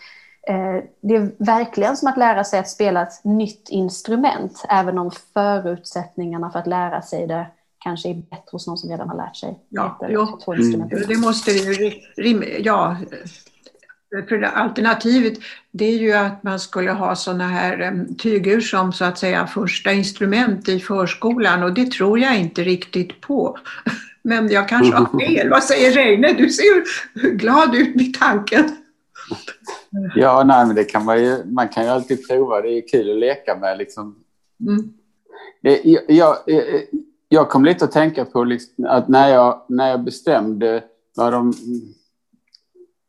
Eh, 0.48 0.84
det 1.02 1.16
är 1.16 1.32
verkligen 1.38 1.98
som 1.98 2.08
att 2.08 2.18
lära 2.18 2.44
sig 2.44 2.60
att 2.60 2.70
spela 2.70 3.02
ett 3.02 3.24
nytt 3.24 3.70
instrument, 3.70 4.66
även 4.70 4.98
om 4.98 5.12
förutsättningarna 5.34 6.52
för 6.52 6.60
att 6.60 6.68
lära 6.68 7.02
sig 7.02 7.28
det 7.28 7.46
kanske 7.84 8.10
är 8.10 8.14
bättre 8.14 8.52
hos 8.52 8.68
någon 8.68 8.78
som 8.78 8.90
redan 8.90 9.10
har 9.10 9.18
lärt 9.18 9.36
sig. 9.36 9.60
Ja, 9.70 10.00
jo. 10.10 10.40
Mm. 10.54 10.90
det 11.08 11.18
måste 11.18 11.52
ju 11.52 11.92
ja, 12.60 12.98
för 14.30 14.42
alternativet 14.42 15.34
det 15.72 15.86
är 15.86 15.98
ju 15.98 16.14
att 16.14 16.44
man 16.44 16.60
skulle 16.60 16.92
ha 16.92 17.16
sådana 17.16 17.48
här 17.48 18.06
tyger 18.18 18.60
som 18.60 18.94
så 18.94 19.06
att 19.06 19.18
säga 19.18 19.48
första 19.48 19.92
instrument 19.92 20.70
i 20.70 20.80
förskolan 20.80 21.64
och 21.64 21.74
det 21.74 21.92
tror 21.92 22.20
jag 22.20 22.40
inte 22.40 22.64
riktigt 22.64 23.22
på. 23.22 23.58
Men 24.24 24.52
jag 24.52 24.70
kanske 24.70 24.96
har 24.96 25.20
fel. 25.20 25.50
Vad 25.50 25.64
säger 25.64 25.92
Reine? 25.92 26.34
Du 26.34 26.50
ser 26.50 26.84
glad 27.36 27.76
ut 27.76 27.96
vid 27.96 28.20
tanken. 28.20 28.76
Ja, 30.16 30.44
nej, 30.44 30.66
men 30.66 30.76
det 30.76 30.84
kan 30.84 31.06
man 31.06 31.24
ju. 31.24 31.46
Man 31.46 31.68
kan 31.68 31.84
ju 31.84 31.90
alltid 31.90 32.28
prova. 32.28 32.62
Det 32.62 32.70
är 32.70 32.88
kul 32.88 33.12
att 33.12 33.18
leka 33.18 33.56
med. 33.56 33.78
Liksom. 33.78 34.16
Mm. 34.68 34.94
Det, 35.62 35.82
jag, 35.84 36.04
jag, 36.08 36.38
jag 37.34 37.50
kom 37.50 37.66
lite 37.66 37.86
att 37.86 37.92
tänka 37.92 38.26
på 38.26 38.44
liksom, 38.44 38.86
att 38.86 39.08
när 39.08 39.30
jag, 39.30 39.62
när 39.68 39.90
jag 39.90 40.04
bestämde 40.04 40.84
vad 41.18 41.34
de... 41.34 41.54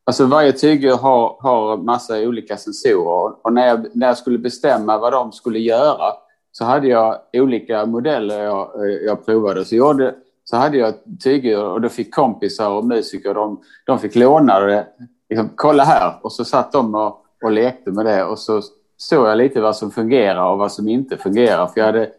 Alltså 0.04 0.26
varje 0.26 0.52
tygdjur 0.52 0.96
har, 0.96 1.36
har 1.40 1.76
massa 1.76 2.20
olika 2.20 2.56
sensorer 2.56 3.34
och 3.42 3.52
när 3.52 3.66
jag, 3.66 3.86
när 3.96 4.06
jag 4.06 4.18
skulle 4.18 4.38
bestämma 4.38 4.98
vad 4.98 5.12
de 5.12 5.32
skulle 5.32 5.58
göra 5.58 6.12
så 6.52 6.64
hade 6.64 6.88
jag 6.88 7.18
olika 7.32 7.86
modeller 7.86 8.42
jag, 8.42 8.70
jag 9.06 9.26
provade. 9.26 9.64
Så, 9.64 9.74
gjorde, 9.74 10.14
så 10.44 10.56
hade 10.56 10.76
jag 10.76 10.94
tygdjur 11.22 11.64
och 11.64 11.80
då 11.80 11.88
fick 11.88 12.14
kompisar 12.14 12.70
och 12.70 12.84
musiker, 12.84 13.34
de, 13.34 13.60
de 13.86 13.98
fick 13.98 14.14
låna 14.14 14.60
det 14.60 14.86
liksom, 15.28 15.50
kolla 15.54 15.84
här. 15.84 16.14
Och 16.22 16.32
så 16.32 16.44
satt 16.44 16.72
de 16.72 16.94
och, 16.94 17.24
och 17.44 17.52
lekte 17.52 17.90
med 17.90 18.06
det 18.06 18.24
och 18.24 18.38
så 18.38 18.62
såg 18.96 19.26
jag 19.26 19.38
lite 19.38 19.60
vad 19.60 19.76
som 19.76 19.90
fungerar 19.90 20.50
och 20.52 20.58
vad 20.58 20.72
som 20.72 20.88
inte 20.88 21.16
fungerar. 21.16 21.66
För 21.66 21.80
jag 21.80 21.86
hade, 21.86 22.10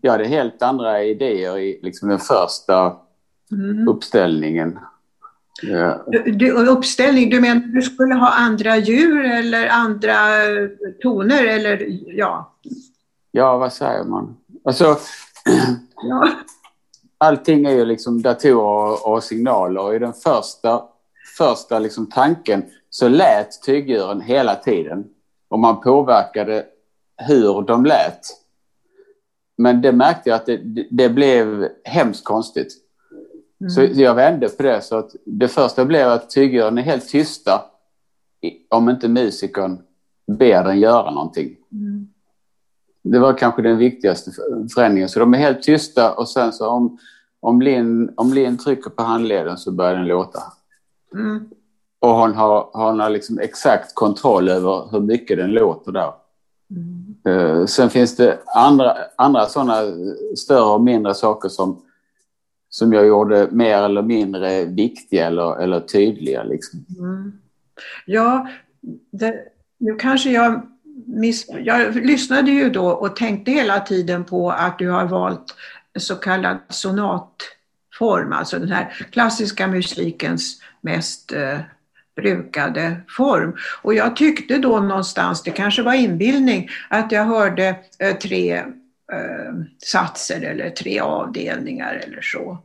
jag 0.00 0.12
hade 0.12 0.24
helt 0.24 0.62
andra 0.62 1.02
idéer 1.02 1.58
i 1.58 1.80
liksom, 1.82 2.08
den 2.08 2.18
första 2.18 2.96
mm. 3.52 3.88
uppställningen. 3.88 4.78
Ja. 5.62 6.06
Du, 6.26 6.52
uppställning, 6.52 7.30
du 7.30 7.40
menar 7.40 7.60
du 7.60 7.82
skulle 7.82 8.14
ha 8.14 8.32
andra 8.32 8.76
djur 8.76 9.24
eller 9.24 9.68
andra 9.68 10.14
toner 11.02 11.44
eller 11.44 11.86
ja? 12.18 12.52
Ja, 13.30 13.58
vad 13.58 13.72
säger 13.72 14.04
man? 14.04 14.36
Alltså, 14.64 14.84
ja. 16.02 16.28
allting 17.18 17.66
är 17.66 17.70
ju 17.70 17.84
liksom 17.84 18.22
datorer 18.22 19.08
och 19.08 19.24
signaler. 19.24 19.94
I 19.94 19.98
den 19.98 20.12
första, 20.12 20.82
första 21.38 21.78
liksom 21.78 22.06
tanken 22.06 22.64
så 22.90 23.08
lät 23.08 23.62
tygdjuren 23.62 24.20
hela 24.20 24.54
tiden. 24.54 25.04
Och 25.48 25.58
man 25.58 25.80
påverkade 25.80 26.66
hur 27.16 27.62
de 27.62 27.84
lät. 27.84 28.41
Men 29.62 29.82
det 29.82 29.92
märkte 29.92 30.30
jag 30.30 30.36
att 30.36 30.46
det, 30.46 30.86
det 30.90 31.08
blev 31.08 31.68
hemskt 31.84 32.24
konstigt. 32.24 32.72
Mm. 33.60 33.70
Så 33.70 33.82
jag 33.82 34.14
vände 34.14 34.48
på 34.48 34.62
det. 34.62 34.80
Så 34.80 34.96
att 34.96 35.10
det 35.24 35.48
första 35.48 35.84
blev 35.84 36.08
att 36.08 36.30
tygdjuren 36.30 36.78
är 36.78 36.82
helt 36.82 37.08
tysta 37.08 37.64
om 38.70 38.88
inte 38.88 39.08
musikern 39.08 39.78
ber 40.26 40.64
den 40.64 40.80
göra 40.80 41.10
någonting. 41.10 41.56
Mm. 41.72 42.08
Det 43.02 43.18
var 43.18 43.38
kanske 43.38 43.62
den 43.62 43.78
viktigaste 43.78 44.30
förändringen. 44.74 45.08
Så 45.08 45.20
de 45.20 45.34
är 45.34 45.38
helt 45.38 45.62
tysta 45.62 46.14
och 46.14 46.28
sen 46.28 46.52
så 46.52 46.68
om, 46.68 46.98
om, 47.40 47.62
Linn, 47.62 48.12
om 48.16 48.32
Linn 48.32 48.58
trycker 48.58 48.90
på 48.90 49.02
handleden 49.02 49.58
så 49.58 49.72
börjar 49.72 49.96
den 49.96 50.06
låta. 50.06 50.42
Mm. 51.14 51.48
Och 51.98 52.14
hon 52.14 52.34
har, 52.34 52.70
hon 52.72 53.00
har 53.00 53.10
liksom 53.10 53.38
exakt 53.38 53.94
kontroll 53.94 54.48
över 54.48 54.88
hur 54.90 55.00
mycket 55.00 55.36
den 55.36 55.50
låter 55.50 55.92
där. 55.92 56.12
Mm. 56.70 57.01
Eh, 57.24 57.66
sen 57.66 57.90
finns 57.90 58.16
det 58.16 58.38
andra, 58.54 58.96
andra 59.16 59.46
sådana 59.46 59.82
större 60.36 60.74
och 60.74 60.82
mindre 60.82 61.14
saker 61.14 61.48
som, 61.48 61.82
som 62.68 62.92
jag 62.92 63.06
gjorde 63.06 63.48
mer 63.50 63.82
eller 63.82 64.02
mindre 64.02 64.64
viktiga 64.64 65.26
eller, 65.26 65.60
eller 65.60 65.80
tydliga. 65.80 66.42
Liksom. 66.42 66.84
Mm. 66.98 67.32
Ja, 68.06 68.48
det, 69.10 69.34
nu 69.78 69.94
kanske 69.94 70.30
jag 70.30 70.62
miss, 71.06 71.46
Jag 71.60 71.94
lyssnade 71.94 72.50
ju 72.50 72.70
då 72.70 72.86
och 72.86 73.16
tänkte 73.16 73.50
hela 73.50 73.80
tiden 73.80 74.24
på 74.24 74.50
att 74.50 74.78
du 74.78 74.90
har 74.90 75.04
valt 75.04 75.54
så 75.98 76.16
kallad 76.16 76.58
sonatform, 76.68 78.32
alltså 78.32 78.58
den 78.58 78.72
här 78.72 79.06
klassiska 79.10 79.66
musikens 79.66 80.62
mest 80.80 81.32
eh, 81.32 81.58
brukade 82.16 82.96
form. 83.08 83.56
Och 83.82 83.94
jag 83.94 84.16
tyckte 84.16 84.58
då 84.58 84.80
någonstans, 84.80 85.42
det 85.42 85.50
kanske 85.50 85.82
var 85.82 85.94
inbildning, 85.94 86.68
att 86.90 87.12
jag 87.12 87.24
hörde 87.24 87.76
eh, 87.98 88.16
tre 88.16 88.52
eh, 89.12 89.52
satser 89.86 90.40
eller 90.40 90.70
tre 90.70 91.00
avdelningar 91.00 91.94
eller 92.06 92.20
så. 92.22 92.58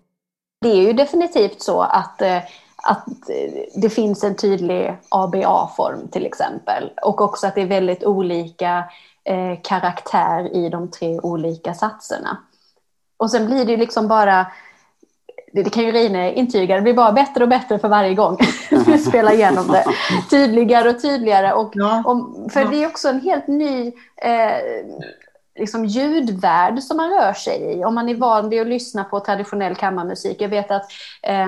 Det 0.61 0.69
är 0.69 0.81
ju 0.81 0.93
definitivt 0.93 1.61
så 1.61 1.81
att 1.81 2.21
eh, 2.21 2.39
att 2.83 3.29
eh, 3.29 3.79
det 3.81 3.89
finns 3.89 4.23
en 4.23 4.35
tydlig 4.35 4.97
ABA-form 5.09 6.07
till 6.11 6.25
exempel. 6.25 6.91
Och 7.01 7.21
också 7.21 7.47
att 7.47 7.55
det 7.55 7.61
är 7.61 7.67
väldigt 7.67 8.03
olika 8.03 8.83
eh, 9.23 9.61
karaktär 9.63 10.55
i 10.55 10.69
de 10.69 10.91
tre 10.91 11.19
olika 11.19 11.73
satserna. 11.73 12.37
Och 13.17 13.31
sen 13.31 13.45
blir 13.45 13.65
det 13.65 13.77
liksom 13.77 14.07
bara, 14.07 14.51
det, 15.53 15.63
det 15.63 15.69
kan 15.69 15.83
ju 15.83 15.91
Rine 15.91 16.33
intyga, 16.33 16.75
det 16.75 16.81
blir 16.81 16.93
bara 16.93 17.11
bättre 17.11 17.43
och 17.43 17.49
bättre 17.49 17.79
för 17.79 17.87
varje 17.87 18.13
gång 18.13 18.37
vi 18.85 18.97
spelar 18.97 19.33
igenom 19.33 19.67
det. 19.67 19.85
Tydligare 20.29 20.89
och 20.89 21.01
tydligare. 21.01 21.53
Och, 21.53 21.71
ja. 21.73 22.03
och 22.05 22.51
för 22.51 22.59
ja. 22.59 22.67
det 22.67 22.83
är 22.83 22.87
också 22.87 23.09
en 23.09 23.21
helt 23.21 23.47
ny 23.47 23.87
eh, 24.15 24.57
liksom 25.55 25.85
ljudvärld 25.85 26.79
som 26.79 26.97
man 26.97 27.09
rör 27.09 27.33
sig 27.33 27.79
i. 27.79 27.85
Om 27.85 27.95
man 27.95 28.09
är 28.09 28.15
van 28.15 28.49
vid 28.49 28.61
att 28.61 28.67
lyssna 28.67 29.03
på 29.03 29.19
traditionell 29.19 29.75
kammarmusik. 29.75 30.41
Jag 30.41 30.49
vet 30.49 30.71
att 30.71 30.91
eh, 31.23 31.47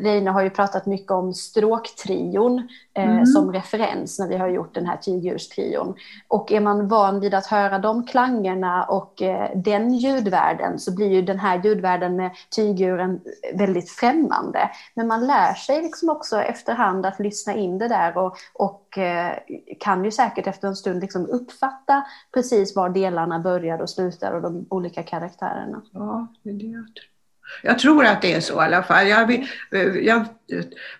Reine 0.00 0.30
har 0.30 0.42
ju 0.42 0.50
pratat 0.50 0.86
mycket 0.86 1.10
om 1.10 1.34
stråktrion 1.34 2.68
mm. 2.94 3.26
som 3.26 3.52
referens 3.52 4.18
när 4.18 4.28
vi 4.28 4.36
har 4.36 4.48
gjort 4.48 4.74
den 4.74 4.86
här 4.86 4.96
tygdjurstrion. 4.96 5.94
Och 6.28 6.52
är 6.52 6.60
man 6.60 6.88
van 6.88 7.20
vid 7.20 7.34
att 7.34 7.46
höra 7.46 7.78
de 7.78 8.06
klangerna 8.06 8.84
och 8.84 9.22
eh, 9.22 9.50
den 9.54 9.94
ljudvärlden 9.94 10.78
så 10.78 10.94
blir 10.94 11.08
ju 11.10 11.22
den 11.22 11.38
här 11.38 11.62
ljudvärlden 11.64 12.16
med 12.16 12.30
tygdjuren 12.56 13.20
väldigt 13.54 13.90
främmande. 13.90 14.70
Men 14.94 15.06
man 15.06 15.26
lär 15.26 15.54
sig 15.54 15.82
liksom 15.82 16.08
också 16.08 16.40
efterhand 16.40 17.06
att 17.06 17.20
lyssna 17.20 17.54
in 17.54 17.78
det 17.78 17.88
där 17.88 18.18
och, 18.18 18.36
och 18.54 18.98
eh, 18.98 19.32
kan 19.80 20.04
ju 20.04 20.10
säkert 20.10 20.46
efter 20.46 20.68
en 20.68 20.76
stund 20.76 21.00
liksom 21.00 21.26
uppfatta 21.26 22.04
precis 22.34 22.76
var 22.76 22.88
delarna 22.88 23.38
börjar 23.38 23.78
och 23.78 23.90
slutar 23.90 24.32
och 24.32 24.42
de 24.42 24.66
olika 24.70 25.02
karaktärerna. 25.02 25.82
Ja, 25.92 26.26
det 26.42 26.50
är 26.50 26.54
det 26.54 26.66
jag 26.66 26.94
tror. 26.94 27.13
Jag 27.62 27.78
tror 27.78 28.04
att 28.04 28.22
det 28.22 28.32
är 28.32 28.40
så 28.40 28.54
i 28.54 28.64
alla 28.64 28.82
fall. 28.82 29.08
Jag, 29.08 29.48
jag, 30.02 30.26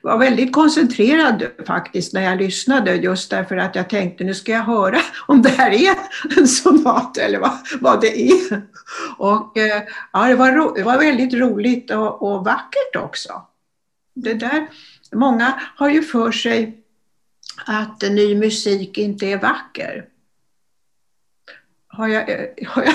var 0.01 0.19
väldigt 0.19 0.53
koncentrerad 0.53 1.47
faktiskt 1.67 2.13
när 2.13 2.23
jag 2.23 2.39
lyssnade 2.39 2.95
just 2.95 3.31
därför 3.31 3.57
att 3.57 3.75
jag 3.75 3.91
tänkte 3.91 4.25
nu 4.25 4.35
ska 4.35 4.53
jag 4.53 4.63
höra 4.63 4.99
om 5.27 5.43
det 5.43 5.49
här 5.49 5.71
är 5.71 5.95
en 6.39 6.49
sonat 6.49 7.17
eller 7.17 7.39
vad, 7.39 7.59
vad 7.81 8.01
det 8.01 8.31
är. 8.31 8.63
Och 9.19 9.59
eh, 9.59 9.83
ja, 10.13 10.29
det 10.29 10.35
var, 10.35 10.53
ro, 10.53 10.75
det 10.75 10.83
var 10.83 10.99
väldigt 10.99 11.35
roligt 11.35 11.91
och, 11.91 12.23
och 12.23 12.45
vackert 12.45 12.97
också. 12.97 13.43
Det 14.15 14.35
där, 14.35 14.67
många 15.13 15.61
har 15.77 15.89
ju 15.89 16.03
för 16.03 16.33
sig 16.33 16.85
att 17.67 18.03
ny 18.03 18.35
musik 18.35 18.99
inte 18.99 19.27
är 19.27 19.39
vacker. 19.39 20.09
Har 21.89 22.09
jag, 22.09 22.31
eh, 22.31 22.69
har 22.69 22.85
jag 22.85 22.95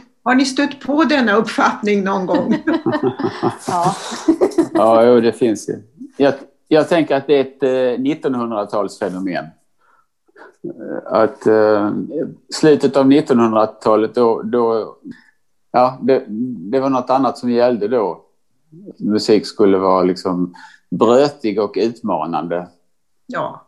Har 0.22 0.34
ni 0.34 0.44
stött 0.44 0.80
på 0.80 1.04
denna 1.04 1.36
uppfattning 1.36 2.04
någon 2.04 2.26
gång? 2.26 2.56
ja, 3.68 3.94
ja 4.72 5.04
jo, 5.04 5.20
det 5.20 5.32
finns 5.32 5.68
ju. 5.68 5.82
Jag, 6.16 6.34
jag 6.68 6.88
tänker 6.88 7.16
att 7.16 7.26
det 7.26 7.34
är 7.34 7.40
ett 7.40 7.62
eh, 7.62 8.02
1900-talsfenomen. 8.02 9.46
Att 11.06 11.46
eh, 11.46 11.92
slutet 12.54 12.96
av 12.96 13.06
1900-talet 13.06 14.14
då, 14.14 14.42
då 14.42 14.96
ja, 15.72 15.98
det, 16.02 16.24
det, 16.70 16.80
var 16.80 16.90
något 16.90 17.10
annat 17.10 17.38
som 17.38 17.50
gällde 17.50 17.88
då. 17.88 18.20
Musik 18.98 19.46
skulle 19.46 19.78
vara 19.78 20.02
liksom 20.02 20.54
brötig 20.90 21.60
och 21.60 21.72
utmanande. 21.76 22.68
Ja. 23.26 23.66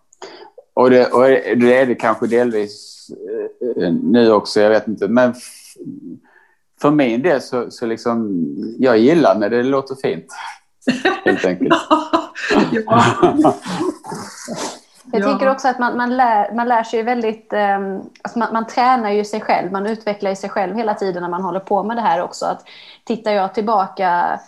Och 0.74 0.90
det, 0.90 1.06
och 1.06 1.22
det 1.56 1.74
är 1.74 1.86
det 1.86 1.94
kanske 1.94 2.26
delvis 2.26 3.06
eh, 3.76 3.92
nu 3.92 4.32
också, 4.32 4.60
jag 4.60 4.70
vet 4.70 4.88
inte. 4.88 5.08
Men 5.08 5.34
för 6.82 6.90
min 6.90 7.22
del 7.22 7.40
så, 7.40 7.70
så 7.70 7.86
liksom, 7.86 8.44
jag 8.78 8.98
gillar 8.98 9.34
när 9.34 9.50
det 9.50 9.62
låter 9.62 9.94
fint. 9.94 10.26
Helt 11.24 11.44
enkelt. 11.44 11.74
ja. 12.72 13.54
Jag 15.12 15.22
tänker 15.22 15.50
också 15.50 15.68
att 15.68 15.78
man, 15.78 15.96
man, 15.96 16.16
lär, 16.16 16.54
man 16.54 16.68
lär 16.68 16.82
sig 16.82 17.02
väldigt, 17.02 17.52
um, 17.52 18.10
alltså 18.22 18.38
man, 18.38 18.52
man, 18.52 18.66
tränar 18.66 19.10
ju 19.10 19.24
sig 19.24 19.40
själv, 19.40 19.72
man 19.72 19.86
utvecklar 19.86 20.34
sig 20.34 20.50
själv 20.50 20.76
hela 20.76 20.94
tiden 20.94 21.22
när 21.22 21.30
man 21.30 21.42
håller 21.42 21.60
på 21.60 21.82
med 21.82 21.96
det 21.96 22.00
här 22.00 22.22
också. 22.22 22.46
Att 22.46 22.64
tittar 23.04 23.32
jag 23.32 23.54
tillbaka 23.54 24.40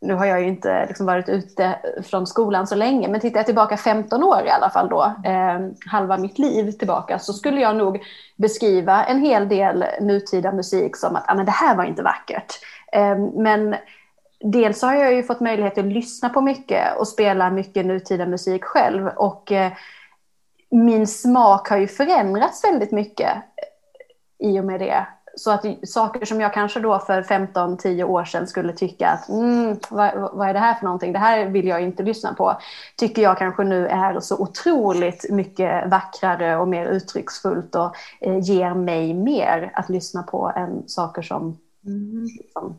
nu 0.00 0.14
har 0.14 0.26
jag 0.26 0.40
ju 0.40 0.48
inte 0.48 0.86
liksom 0.86 1.06
varit 1.06 1.28
ute 1.28 1.78
från 2.02 2.26
skolan 2.26 2.66
så 2.66 2.74
länge, 2.74 3.08
men 3.08 3.20
tittar 3.20 3.38
jag 3.38 3.46
tillbaka 3.46 3.76
15 3.76 4.24
år 4.24 4.42
i 4.46 4.50
alla 4.50 4.70
fall 4.70 4.88
då, 4.88 5.02
eh, 5.24 5.60
halva 5.86 6.16
mitt 6.16 6.38
liv 6.38 6.72
tillbaka, 6.72 7.18
så 7.18 7.32
skulle 7.32 7.60
jag 7.60 7.76
nog 7.76 8.02
beskriva 8.36 9.04
en 9.04 9.20
hel 9.20 9.48
del 9.48 9.84
nutida 10.00 10.52
musik 10.52 10.96
som 10.96 11.16
att 11.16 11.24
ah, 11.30 11.34
men 11.34 11.46
det 11.46 11.52
här 11.52 11.76
var 11.76 11.84
inte 11.84 12.02
vackert. 12.02 12.58
Eh, 12.92 13.18
men 13.18 13.76
dels 14.40 14.82
har 14.82 14.94
jag 14.94 15.14
ju 15.14 15.22
fått 15.22 15.40
möjlighet 15.40 15.78
att 15.78 15.84
lyssna 15.84 16.28
på 16.28 16.40
mycket 16.40 16.96
och 16.98 17.08
spela 17.08 17.50
mycket 17.50 17.86
nutida 17.86 18.26
musik 18.26 18.64
själv 18.64 19.06
och 19.06 19.52
eh, 19.52 19.72
min 20.70 21.06
smak 21.06 21.68
har 21.68 21.76
ju 21.76 21.86
förändrats 21.86 22.64
väldigt 22.64 22.92
mycket 22.92 23.30
i 24.38 24.60
och 24.60 24.64
med 24.64 24.80
det 24.80 25.06
så 25.40 25.50
att 25.50 25.66
saker 25.88 26.26
som 26.26 26.40
jag 26.40 26.54
kanske 26.54 26.80
då 26.80 26.98
för 26.98 27.22
15-10 27.22 28.04
år 28.04 28.24
sedan 28.24 28.46
skulle 28.46 28.72
tycka 28.72 29.08
att 29.08 29.28
mm, 29.28 29.76
vad, 29.90 30.30
vad, 30.32 30.48
är 30.48 30.54
det 30.54 30.60
här 30.60 30.74
för 30.74 30.84
någonting, 30.84 31.12
det 31.12 31.18
här 31.18 31.46
vill 31.46 31.66
jag 31.66 31.82
inte 31.82 32.02
lyssna 32.02 32.34
på, 32.34 32.56
tycker 32.96 33.22
jag 33.22 33.38
kanske 33.38 33.64
nu 33.64 33.86
är 33.86 34.20
så 34.20 34.38
otroligt 34.38 35.30
mycket 35.30 35.90
vackrare 35.90 36.56
och 36.56 36.68
mer 36.68 36.86
uttrycksfullt 36.86 37.74
och 37.74 37.96
eh, 38.20 38.38
ger 38.38 38.74
mig 38.74 39.14
mer 39.14 39.72
att 39.74 39.88
lyssna 39.88 40.22
på 40.22 40.52
än 40.56 40.88
saker 40.88 41.22
som 41.22 41.58
Mm. 41.86 42.26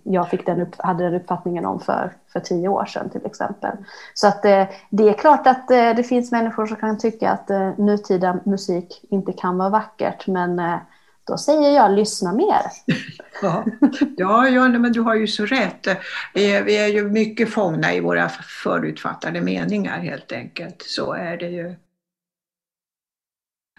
Jag 0.04 0.30
fick 0.30 0.46
den 0.46 0.62
upp, 0.62 0.76
hade 0.78 1.04
den 1.04 1.14
uppfattningen 1.14 1.66
om 1.66 1.80
för, 1.80 2.14
för 2.34 2.40
tio 2.40 2.68
år 2.68 2.86
sedan 2.86 3.10
till 3.10 3.26
exempel. 3.26 3.78
Så 4.14 4.28
att 4.28 4.46
eh, 4.46 4.68
det 4.90 5.10
är 5.10 5.14
klart 5.14 5.48
att 5.48 5.72
eh, 5.72 5.96
det 5.96 6.04
finns 6.04 6.32
människor 6.32 6.66
som 6.66 6.78
kan 6.78 6.98
tycka 6.98 7.32
att 7.32 7.50
eh, 7.50 7.72
nutida 7.78 8.40
musik 8.46 9.06
inte 9.10 9.34
kan 9.34 9.58
vara 9.58 9.70
vackert 9.70 10.28
men 10.28 10.60
eh, 10.60 10.76
då 11.32 11.38
säger 11.38 11.76
jag 11.76 11.92
lyssna 11.92 12.34
mer. 12.34 12.62
Ja, 13.42 13.66
ja, 14.18 14.50
ja 14.50 14.70
men 14.70 14.92
du 14.92 15.02
har 15.02 15.16
ju 15.16 15.28
så 15.28 15.46
rätt. 15.46 15.88
Vi 16.34 16.78
är, 16.78 16.88
ju 16.88 17.10
mycket 17.10 17.50
fångna 17.50 17.94
i 17.94 18.00
våra 18.00 18.30
förutfattade 18.64 19.42
meningar 19.42 20.00
helt 20.00 20.32
enkelt. 20.32 20.82
Så 20.82 21.14
är 21.14 21.38
det 21.38 21.50
ju. 21.50 21.76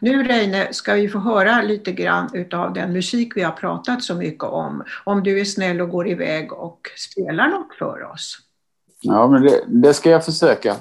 Nu 0.01 0.23
Reine 0.23 0.73
ska 0.73 0.95
vi 0.95 1.09
få 1.09 1.19
höra 1.19 1.62
lite 1.62 1.93
grann 1.93 2.31
utav 2.35 2.73
den 2.73 2.93
musik 2.93 3.37
vi 3.37 3.43
har 3.43 3.53
pratat 3.53 4.03
så 4.03 4.15
mycket 4.15 4.45
om. 4.45 4.85
Om 5.05 5.23
du 5.23 5.41
är 5.41 5.45
snäll 5.45 5.81
och 5.81 5.88
går 5.91 6.09
iväg 6.09 6.53
och 6.53 6.81
spelar 6.97 7.49
något 7.49 7.75
för 7.79 8.03
oss. 8.12 8.38
Ja, 9.01 9.29
men 9.29 9.43
det, 9.43 9.65
det 9.67 9.95
ska 9.95 10.11
jag 10.11 10.25
försöka. 10.25 10.77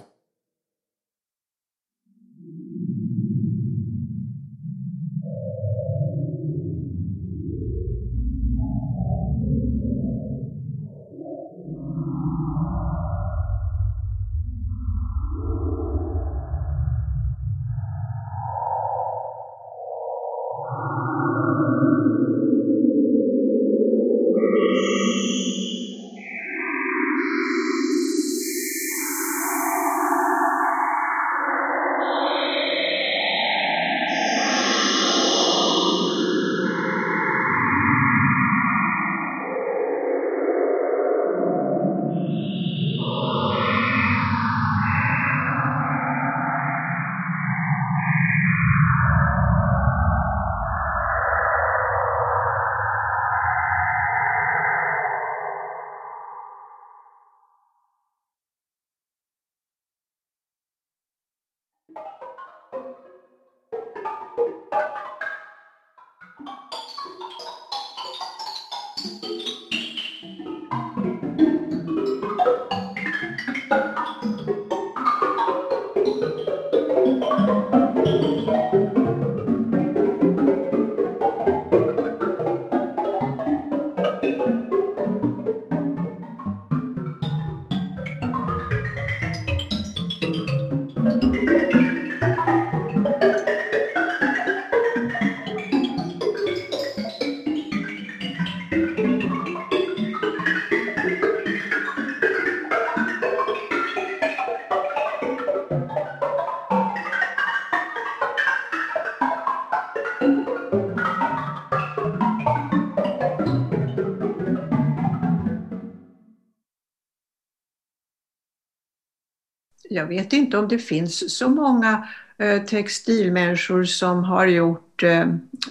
Jag 120.02 120.08
vet 120.08 120.34
inte 120.34 120.58
om 120.58 120.68
det 120.68 120.78
finns 120.78 121.38
så 121.38 121.50
många 121.50 122.08
eh, 122.38 122.64
textilmänniskor 122.64 123.84
som 123.84 124.24
har 124.24 124.48
gjort 124.48 125.04
eh, 125.04 125.26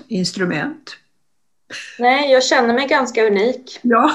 instrument. 0.09 0.97
Nej, 1.99 2.33
jag 2.33 2.45
känner 2.45 2.75
mig 2.75 2.87
ganska 2.87 3.27
unik. 3.27 3.79
Ja. 3.83 4.11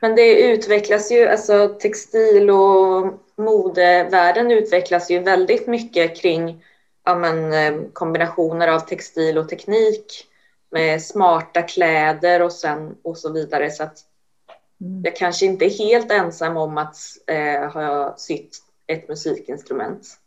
Men 0.00 0.14
det 0.14 0.40
utvecklas 0.42 1.12
ju, 1.12 1.28
alltså 1.28 1.68
textil 1.68 2.50
och 2.50 3.24
modevärlden 3.36 4.50
utvecklas 4.50 5.10
ju 5.10 5.18
väldigt 5.18 5.66
mycket 5.66 6.20
kring 6.20 6.64
ja, 7.04 7.14
men, 7.14 7.52
eh, 7.52 7.82
kombinationer 7.92 8.68
av 8.68 8.80
textil 8.80 9.38
och 9.38 9.48
teknik 9.48 10.24
med 10.70 11.02
smarta 11.02 11.62
kläder 11.62 12.42
och, 12.42 12.52
sen, 12.52 12.96
och 13.02 13.18
så 13.18 13.32
vidare. 13.32 13.70
Så 13.70 13.82
att 13.82 13.98
mm. 14.80 15.02
jag 15.04 15.16
kanske 15.16 15.46
inte 15.46 15.64
är 15.64 15.78
helt 15.78 16.12
ensam 16.12 16.56
om 16.56 16.78
att 16.78 16.96
eh, 17.26 17.70
ha 17.72 18.14
sytt 18.18 18.58
ett 18.88 19.08
musikinstrument. 19.08 20.18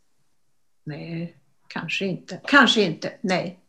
Nej, 0.84 1.36
kanske 1.68 2.06
inte. 2.06 2.40
Kanske 2.48 2.82
inte, 2.82 3.14
nej. 3.22 3.60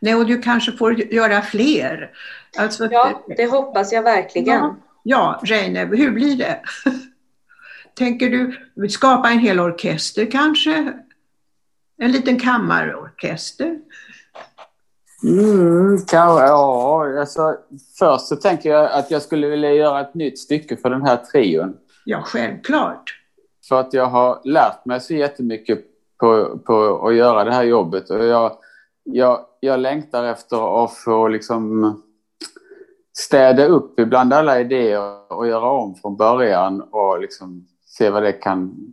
Nej, 0.00 0.14
och 0.14 0.26
du 0.26 0.42
kanske 0.42 0.72
får 0.72 1.12
göra 1.12 1.42
fler. 1.42 2.10
Alltså, 2.56 2.88
ja, 2.90 3.24
det 3.36 3.46
hoppas 3.46 3.92
jag 3.92 4.02
verkligen. 4.02 4.58
Ja, 4.58 4.76
ja 5.02 5.40
Reine, 5.44 5.84
hur 5.84 6.10
blir 6.10 6.36
det? 6.36 6.60
Tänker 7.94 8.30
du 8.30 8.88
skapa 8.88 9.30
en 9.30 9.38
hel 9.38 9.60
orkester 9.60 10.30
kanske? 10.30 10.92
En 11.98 12.12
liten 12.12 12.38
kammarorkester? 12.38 13.78
Mm, 15.22 15.98
kanske, 16.06 16.46
ja. 16.46 17.20
Alltså, 17.20 17.56
först 17.98 18.26
så 18.26 18.36
tänker 18.36 18.70
jag 18.70 18.92
att 18.92 19.10
jag 19.10 19.22
skulle 19.22 19.48
vilja 19.48 19.72
göra 19.72 20.00
ett 20.00 20.14
nytt 20.14 20.38
stycke 20.38 20.76
för 20.76 20.90
den 20.90 21.02
här 21.02 21.16
trion. 21.16 21.76
Ja, 22.04 22.22
självklart. 22.22 23.19
För 23.70 23.80
att 23.80 23.92
jag 23.92 24.06
har 24.06 24.40
lärt 24.44 24.84
mig 24.84 25.00
så 25.00 25.14
jättemycket 25.14 25.78
på, 26.18 26.58
på 26.58 27.06
att 27.08 27.14
göra 27.14 27.44
det 27.44 27.52
här 27.52 27.64
jobbet. 27.64 28.10
Och 28.10 28.24
jag, 28.24 28.52
jag, 29.04 29.40
jag 29.60 29.80
längtar 29.80 30.24
efter 30.24 30.84
att 30.84 30.94
få 30.94 31.28
liksom 31.28 31.94
städa 33.18 33.64
upp 33.64 34.00
ibland 34.00 34.32
alla 34.32 34.60
idéer 34.60 35.32
och 35.32 35.46
göra 35.46 35.70
om 35.70 35.94
från 35.94 36.16
början 36.16 36.80
och 36.80 37.20
liksom 37.20 37.66
se 37.86 38.10
vad 38.10 38.22
det 38.22 38.32
kan 38.32 38.92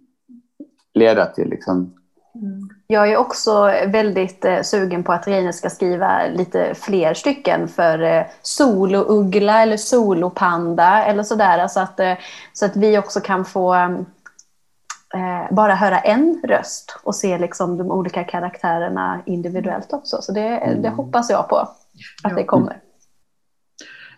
leda 0.94 1.26
till. 1.26 1.50
Liksom. 1.50 1.94
Mm. 2.36 2.70
Jag 2.88 3.12
är 3.12 3.18
också 3.18 3.64
väldigt 3.88 4.46
eh, 4.46 4.62
sugen 4.62 5.04
på 5.04 5.12
att 5.12 5.28
Reine 5.28 5.54
ska 5.54 5.70
skriva 5.70 6.28
lite 6.28 6.76
fler 6.76 7.14
stycken 7.14 7.68
för 7.68 8.02
eh, 8.02 8.24
solouggla 8.42 9.62
eller 9.62 9.78
solopanda 9.78 11.04
eller 11.04 11.24
sådär. 11.24 11.68
Så 11.68 11.80
att, 11.80 12.00
eh, 12.00 12.14
så 12.54 12.66
att 12.66 12.76
vi 12.76 12.98
också 12.98 13.20
kan 13.20 13.46
få 13.46 13.76
eh, 13.76 13.90
eh, 15.14 15.56
bara 15.56 15.76
höra 15.76 16.00
en 16.00 16.42
röst 16.44 17.00
och 17.04 17.16
se 17.16 17.38
liksom 17.38 17.78
de 17.78 17.92
olika 17.92 18.24
karaktärerna 18.24 19.22
individuellt 19.26 19.94
också. 19.94 20.22
Så 20.22 20.32
det, 20.32 20.48
mm. 20.48 20.82
det 20.82 20.90
hoppas 20.90 21.30
jag 21.30 21.50
på 21.50 21.56
att 21.56 21.88
ja. 22.24 22.30
det 22.30 22.44
kommer. 22.44 22.82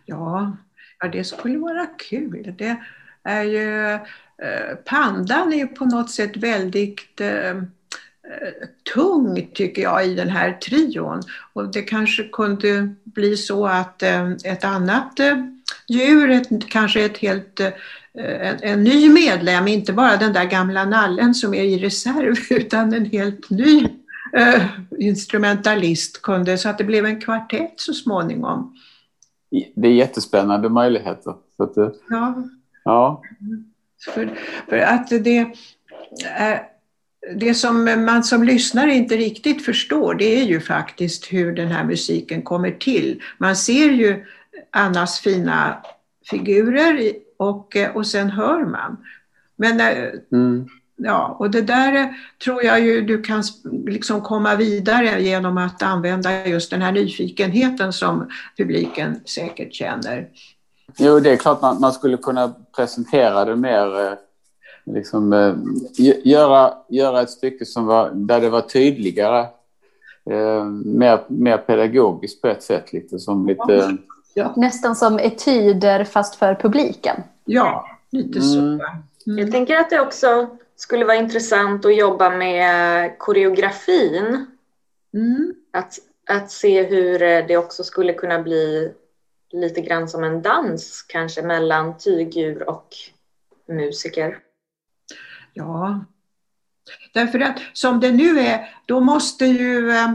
Ja, 0.05 0.57
ja, 0.99 1.07
det 1.07 1.23
skulle 1.23 1.57
vara 1.57 1.85
kul. 1.85 2.55
Det 2.57 2.77
är 3.23 3.43
ju, 3.43 3.93
eh, 3.93 4.75
pandan 4.85 5.53
är 5.53 5.57
ju 5.57 5.67
på 5.67 5.85
något 5.85 6.11
sätt 6.11 6.37
väldigt 6.37 7.21
eh, 7.21 7.61
tung 8.93 9.49
tycker 9.53 9.81
jag 9.81 10.07
i 10.07 10.15
den 10.15 10.29
här 10.29 10.51
trion. 10.51 11.21
Och 11.53 11.71
det 11.71 11.81
kanske 11.81 12.23
kunde 12.23 12.95
bli 13.03 13.37
så 13.37 13.65
att 13.65 14.03
eh, 14.03 14.31
ett 14.31 14.63
annat 14.63 15.19
eh, 15.89 15.95
djur, 15.95 16.29
ett, 16.29 16.69
kanske 16.69 17.05
ett 17.05 17.17
helt 17.17 17.59
en, 18.13 18.57
en, 18.61 18.83
ny 18.83 19.09
medlem, 19.09 19.67
inte 19.67 19.93
bara 19.93 20.17
den 20.17 20.33
där 20.33 20.45
gamla 20.45 20.85
nallen 20.85 21.33
som 21.33 21.53
är 21.53 21.63
i 21.63 21.77
reserv 21.77 22.35
utan 22.49 22.93
en 22.93 23.05
helt 23.05 23.49
ny 23.49 23.87
eh, 24.37 24.63
instrumentalist 24.99 26.21
kunde, 26.21 26.57
så 26.57 26.69
att 26.69 26.77
det 26.77 26.83
blev 26.83 27.05
en 27.05 27.21
kvartett 27.21 27.73
så 27.75 27.93
småningom. 27.93 28.75
Det 29.75 29.87
är 29.87 29.91
jättespännande 29.91 30.69
möjligheter. 30.69 31.33
Så 31.57 31.63
att, 31.63 31.95
ja. 32.09 32.43
ja. 32.83 33.21
För, 34.05 34.29
för 34.69 34.77
att 34.77 35.09
det 35.09 35.53
är 36.23 36.63
det 37.35 37.53
som 37.53 37.83
man 38.05 38.23
som 38.23 38.43
lyssnare 38.43 38.93
inte 38.93 39.17
riktigt 39.17 39.65
förstår 39.65 40.15
det 40.15 40.41
är 40.41 40.43
ju 40.43 40.59
faktiskt 40.59 41.33
hur 41.33 41.55
den 41.55 41.67
här 41.67 41.83
musiken 41.83 42.41
kommer 42.41 42.71
till. 42.71 43.21
Man 43.37 43.55
ser 43.55 43.89
ju 43.89 44.25
Annas 44.71 45.19
fina 45.19 45.77
figurer 46.29 47.13
och, 47.37 47.75
eh, 47.75 47.95
och 47.95 48.07
sen 48.07 48.29
hör 48.29 48.65
man. 48.65 48.97
Men 49.55 49.79
eh, 49.79 50.09
mm. 50.31 50.67
ja, 50.95 51.35
och 51.39 51.51
det 51.51 51.61
där 51.61 51.95
eh, 51.95 52.07
tror 52.43 52.63
jag 52.63 52.81
ju 52.81 53.01
du 53.01 53.21
kan 53.21 53.43
liksom 53.85 54.21
komma 54.21 54.55
vidare 54.55 55.21
genom 55.21 55.57
att 55.57 55.83
använda 55.83 56.47
just 56.47 56.71
den 56.71 56.81
här 56.81 56.91
nyfikenheten 56.91 57.93
som 57.93 58.29
publiken 58.57 59.19
säkert 59.25 59.73
känner. 59.73 60.29
Jo, 60.97 61.19
det 61.19 61.31
är 61.31 61.37
klart 61.37 61.61
man, 61.61 61.79
man 61.81 61.93
skulle 61.93 62.17
kunna 62.17 62.53
presentera 62.75 63.45
det 63.45 63.55
mer 63.55 64.17
liksom, 64.85 65.55
göra, 66.23 66.73
göra 66.89 67.21
ett 67.21 67.29
stycke 67.29 67.65
som 67.65 67.85
var, 67.85 68.11
där 68.11 68.41
det 68.41 68.49
var 68.49 68.61
tydligare, 68.61 69.47
mer, 70.83 71.19
mer 71.27 71.57
pedagogiskt 71.57 72.41
på 72.41 72.47
ett 72.47 72.63
sätt. 72.63 72.93
Lite 72.93 73.19
som 73.19 73.47
lite, 73.47 73.97
Ja. 74.39 74.53
Nästan 74.57 74.95
som 74.95 75.19
etyder 75.19 76.03
fast 76.03 76.35
för 76.35 76.55
publiken. 76.55 77.23
Ja, 77.45 77.99
lite 78.11 78.41
så. 78.41 78.59
Mm. 78.59 78.81
Mm. 79.27 79.39
Jag 79.39 79.51
tänker 79.51 79.77
att 79.77 79.89
det 79.89 79.99
också 79.99 80.57
skulle 80.75 81.05
vara 81.05 81.17
intressant 81.17 81.85
att 81.85 81.97
jobba 81.97 82.29
med 82.29 83.17
koreografin. 83.17 84.45
Mm. 85.13 85.53
Att, 85.73 85.93
att 86.27 86.51
se 86.51 86.83
hur 86.83 87.19
det 87.19 87.57
också 87.57 87.83
skulle 87.83 88.13
kunna 88.13 88.41
bli 88.41 88.93
lite 89.51 89.81
grann 89.81 90.09
som 90.09 90.23
en 90.23 90.41
dans 90.41 91.01
kanske 91.01 91.41
mellan 91.41 91.97
tygdjur 91.97 92.69
och 92.69 92.87
musiker. 93.67 94.37
Ja, 95.53 96.05
därför 97.13 97.39
att 97.39 97.59
som 97.73 97.99
det 97.99 98.11
nu 98.11 98.39
är, 98.39 98.75
då 98.85 98.99
måste 98.99 99.45
ju 99.45 99.91
eh, 99.91 100.11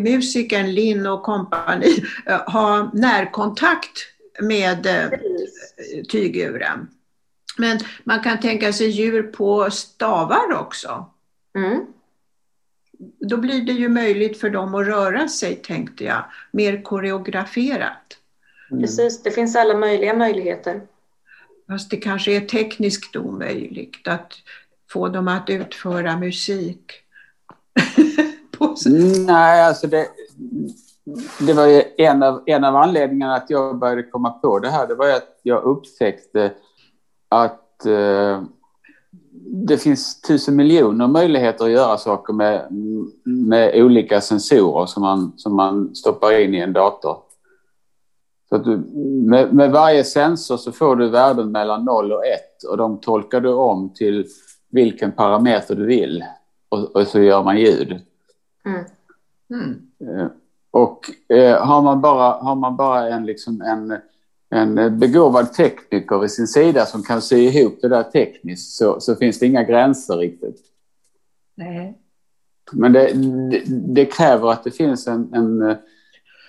musikern 0.00 0.70
Linn 0.70 1.06
och 1.06 1.22
kompani 1.22 2.04
eh, 2.26 2.40
ha 2.40 2.90
närkontakt 2.94 4.06
med 4.40 4.86
eh, 4.86 5.08
tygdjuren. 6.08 6.88
Men 7.58 7.78
man 8.04 8.20
kan 8.20 8.40
tänka 8.40 8.72
sig 8.72 8.88
djur 8.88 9.22
på 9.22 9.70
stavar 9.70 10.52
också. 10.52 11.10
Mm. 11.56 11.86
Då 13.28 13.36
blir 13.36 13.60
det 13.60 13.72
ju 13.72 13.88
möjligt 13.88 14.40
för 14.40 14.50
dem 14.50 14.74
att 14.74 14.86
röra 14.86 15.28
sig, 15.28 15.56
tänkte 15.56 16.04
jag, 16.04 16.24
mer 16.52 16.82
koreograferat. 16.82 18.18
Mm. 18.70 18.82
Precis, 18.82 19.22
det 19.22 19.30
finns 19.30 19.56
alla 19.56 19.76
möjliga 19.76 20.14
möjligheter. 20.14 20.82
Fast 21.68 21.90
det 21.90 21.96
kanske 21.96 22.36
är 22.36 22.40
tekniskt 22.40 23.16
omöjligt 23.16 24.08
att 24.08 24.32
få 24.90 25.08
dem 25.08 25.28
att 25.28 25.50
utföra 25.50 26.16
musik. 26.16 26.92
Nej, 29.26 29.62
alltså 29.62 29.86
det, 29.86 30.06
det 31.40 31.52
var 31.52 31.66
ju 31.66 31.82
en 31.96 32.22
av, 32.22 32.42
en 32.46 32.64
av 32.64 32.76
anledningarna 32.76 33.34
att 33.34 33.50
jag 33.50 33.78
började 33.78 34.02
komma 34.02 34.30
på 34.30 34.58
det 34.58 34.70
här. 34.70 34.86
Det 34.86 34.94
var 34.94 35.10
att 35.10 35.40
jag 35.42 35.62
upptäckte 35.62 36.52
att 37.28 37.86
eh, 37.86 38.42
det 39.52 39.78
finns 39.78 40.20
tusen 40.20 40.56
miljoner 40.56 41.06
möjligheter 41.06 41.64
att 41.64 41.70
göra 41.70 41.98
saker 41.98 42.32
med, 42.32 42.66
med 43.24 43.82
olika 43.82 44.20
sensorer 44.20 44.86
som 44.86 45.02
man, 45.02 45.32
som 45.36 45.56
man 45.56 45.94
stoppar 45.94 46.40
in 46.40 46.54
i 46.54 46.58
en 46.58 46.72
dator. 46.72 47.16
Så 48.48 48.56
att 48.56 48.64
du, 48.64 48.76
med, 49.30 49.54
med 49.54 49.70
varje 49.70 50.04
sensor 50.04 50.56
så 50.56 50.72
får 50.72 50.96
du 50.96 51.08
värden 51.08 51.52
mellan 51.52 51.84
0 51.84 52.12
och 52.12 52.26
1 52.26 52.40
och 52.70 52.76
de 52.76 53.00
tolkar 53.00 53.40
du 53.40 53.52
om 53.52 53.92
till 53.94 54.26
vilken 54.70 55.12
parameter 55.12 55.76
du 55.76 55.86
vill 55.86 56.24
och, 56.68 56.96
och 56.96 57.06
så 57.06 57.20
gör 57.20 57.42
man 57.42 57.58
ljud. 57.58 58.00
Mm. 58.66 58.84
Mm. 59.50 59.90
Eh, 60.00 60.26
och 60.70 61.10
eh, 61.28 61.66
har, 61.66 61.82
man 61.82 62.00
bara, 62.00 62.32
har 62.32 62.54
man 62.54 62.76
bara 62.76 63.08
en, 63.08 63.26
liksom 63.26 63.60
en, 63.60 63.98
en 64.50 64.98
begåvad 64.98 65.52
tekniker 65.52 66.18
vid 66.18 66.30
sin 66.30 66.46
sida 66.46 66.86
som 66.86 67.02
kan 67.02 67.22
sy 67.22 67.36
ihop 67.36 67.78
det 67.82 67.88
där 67.88 68.02
tekniskt 68.02 68.76
så, 68.76 69.00
så 69.00 69.16
finns 69.16 69.38
det 69.38 69.46
inga 69.46 69.62
gränser 69.62 70.16
riktigt. 70.16 70.60
Nej. 71.54 71.98
Men 72.72 72.92
det, 72.92 73.12
det, 73.50 73.62
det, 73.94 74.06
kräver 74.06 74.50
att 74.50 74.64
det 74.64 74.70
finns 74.70 75.06
en, 75.06 75.34
en 75.34 75.76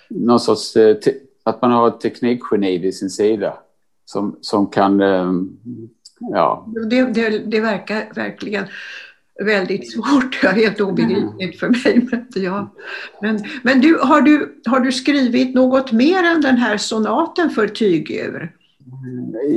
någon 0.08 0.40
sorts, 0.40 0.76
eh, 0.76 0.96
att 1.44 1.62
man 1.62 1.70
har 1.70 1.88
ett 1.88 2.00
teknikgeni 2.00 2.78
vid 2.78 2.94
sin 2.94 3.10
sida 3.10 3.58
som, 4.04 4.38
som 4.40 4.66
kan, 4.66 5.00
ja. 6.18 6.68
Det, 6.90 7.04
det, 7.04 7.38
det 7.38 7.60
verkar 7.60 8.14
verkligen 8.14 8.64
väldigt 9.44 9.92
svårt, 9.92 10.40
ja, 10.42 10.50
helt 10.50 10.80
obegripligt 10.80 11.60
för 11.60 11.68
mig. 11.68 12.08
Men, 12.10 12.26
ja. 12.42 12.74
men, 13.22 13.44
men 13.62 13.80
du, 13.80 13.98
har, 13.98 14.20
du, 14.20 14.60
har 14.66 14.80
du 14.80 14.92
skrivit 14.92 15.54
något 15.54 15.92
mer 15.92 16.24
än 16.24 16.40
den 16.40 16.56
här 16.56 16.76
sonaten 16.76 17.50
för 17.50 17.68
tygdjur? 17.68 18.56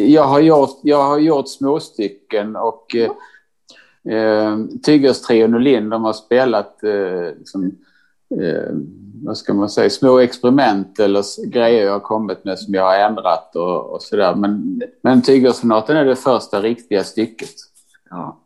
Jag 0.07 0.23
har 0.23 0.39
gjort, 0.39 0.79
jag 0.83 1.03
har 1.03 1.19
gjort 1.19 1.49
småstycken 1.49 2.55
och 2.55 2.95
eh, 2.95 3.11
Eh, 4.09 4.57
Tygerstrion 4.83 5.53
och 5.53 5.59
Lind 5.59 5.91
de 5.91 6.03
har 6.03 6.13
spelat 6.13 6.83
eh, 6.83 7.37
liksom, 7.37 7.71
eh, 8.41 8.73
vad 9.23 9.37
ska 9.37 9.53
man 9.53 9.69
säga, 9.69 9.89
små 9.89 10.19
experiment 10.19 10.99
eller 10.99 11.47
grejer 11.47 11.85
jag 11.85 11.91
har 11.91 11.99
kommit 11.99 12.45
med 12.45 12.59
som 12.59 12.73
jag 12.73 12.83
har 12.83 12.97
ändrat 12.97 13.55
och, 13.55 13.93
och 13.93 14.01
sådär. 14.01 14.35
Men, 14.35 14.81
men 15.01 15.21
Tygersonaten 15.21 15.97
är 15.97 16.05
det 16.05 16.15
första 16.15 16.61
riktiga 16.61 17.03
stycket. 17.03 17.49
Ja. 18.09 18.39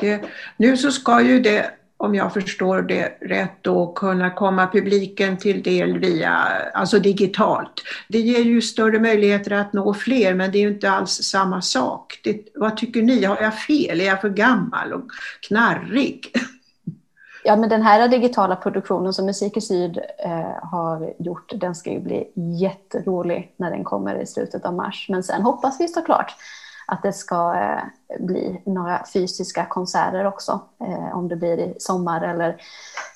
Det, 0.00 0.24
nu 0.56 0.76
så 0.76 0.90
ska 0.90 1.22
ju 1.22 1.40
det, 1.40 1.70
om 1.96 2.14
jag 2.14 2.32
förstår 2.32 2.82
det 2.82 3.18
rätt, 3.20 3.62
då 3.62 3.92
kunna 3.92 4.30
komma 4.30 4.66
publiken 4.66 5.36
till 5.36 5.62
del 5.62 5.98
via, 5.98 6.30
alltså 6.74 6.98
digitalt. 6.98 7.82
Det 8.08 8.18
ger 8.18 8.44
ju 8.44 8.62
större 8.62 9.00
möjligheter 9.00 9.50
att 9.50 9.72
nå 9.72 9.94
fler, 9.94 10.34
men 10.34 10.50
det 10.50 10.58
är 10.58 10.62
ju 10.62 10.68
inte 10.68 10.90
alls 10.90 11.10
samma 11.10 11.62
sak. 11.62 12.20
Det, 12.24 12.40
vad 12.54 12.76
tycker 12.76 13.02
ni? 13.02 13.24
Har 13.24 13.42
jag 13.42 13.58
fel? 13.58 14.00
Är 14.00 14.04
jag 14.04 14.20
för 14.20 14.30
gammal 14.30 14.92
och 14.92 15.04
knarrig? 15.48 16.32
Ja, 17.46 17.56
men 17.56 17.68
den 17.68 17.82
här 17.82 18.08
digitala 18.08 18.56
produktionen 18.56 19.12
som 19.12 19.26
Musik 19.26 19.56
i 19.56 19.60
Syd 19.60 19.98
eh, 20.18 20.56
har 20.62 21.14
gjort, 21.18 21.52
den 21.54 21.74
ska 21.74 21.90
ju 21.90 22.00
bli 22.00 22.32
jätterolig 22.60 23.54
när 23.56 23.70
den 23.70 23.84
kommer 23.84 24.22
i 24.22 24.26
slutet 24.26 24.64
av 24.64 24.74
mars. 24.74 25.06
Men 25.08 25.22
sen 25.22 25.42
hoppas 25.42 25.80
vi 25.80 25.88
såklart 25.88 26.34
att 26.86 27.02
det 27.02 27.12
ska 27.12 27.54
eh, 27.54 27.82
bli 28.18 28.62
några 28.66 29.04
fysiska 29.12 29.66
konserter 29.66 30.26
också. 30.26 30.60
Eh, 30.80 31.18
om 31.18 31.28
det 31.28 31.36
blir 31.36 31.58
i 31.58 31.74
sommar 31.78 32.20
eller 32.22 32.56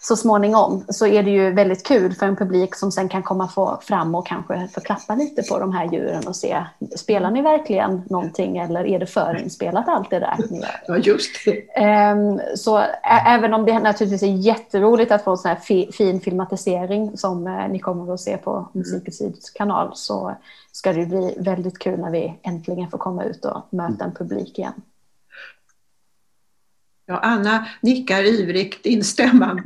så 0.00 0.16
småningom 0.16 0.84
så 0.88 1.06
är 1.06 1.22
det 1.22 1.30
ju 1.30 1.52
väldigt 1.52 1.86
kul 1.86 2.14
för 2.14 2.26
en 2.26 2.36
publik 2.36 2.74
som 2.74 2.92
sen 2.92 3.08
kan 3.08 3.22
komma 3.22 3.78
fram 3.82 4.14
och 4.14 4.26
kanske 4.26 4.68
få 4.74 4.80
klappa 4.80 5.14
lite 5.14 5.42
på 5.42 5.58
de 5.58 5.72
här 5.72 5.92
djuren 5.92 6.26
och 6.26 6.36
se, 6.36 6.64
spelar 6.96 7.30
ni 7.30 7.42
verkligen 7.42 8.02
någonting 8.10 8.58
eller 8.58 8.86
är 8.86 8.98
det 8.98 9.06
förinspelat 9.06 9.88
allt 9.88 10.10
det 10.10 10.18
där 10.18 10.36
ni 10.50 10.60
gör? 10.60 10.80
Ja, 10.86 10.96
just 10.96 11.44
det. 11.44 11.76
Ehm, 11.76 12.40
så 12.56 12.84
även 13.26 13.54
om 13.54 13.64
det 13.64 13.78
naturligtvis 13.78 14.22
är 14.22 14.26
jätteroligt 14.26 15.12
att 15.12 15.24
få 15.24 15.30
en 15.30 15.38
sån 15.38 15.48
här 15.48 15.90
fin 15.92 16.20
filmatisering 16.20 17.16
som 17.16 17.46
eh, 17.46 17.68
ni 17.68 17.78
kommer 17.78 18.14
att 18.14 18.20
se 18.20 18.36
på 18.36 18.68
Musikens 18.72 19.50
kanal 19.50 19.90
så 19.94 20.36
ska 20.72 20.92
det 20.92 21.06
bli 21.06 21.34
väldigt 21.38 21.78
kul 21.78 22.00
när 22.00 22.10
vi 22.10 22.38
äntligen 22.42 22.90
får 22.90 22.98
komma 22.98 23.24
ut 23.24 23.44
och 23.44 23.62
möta 23.70 24.04
en 24.04 24.14
publik 24.14 24.58
igen. 24.58 24.82
Ja, 27.10 27.18
Anna 27.18 27.66
nickar 27.80 28.22
ivrigt 28.22 28.86
instämmande. 28.86 29.62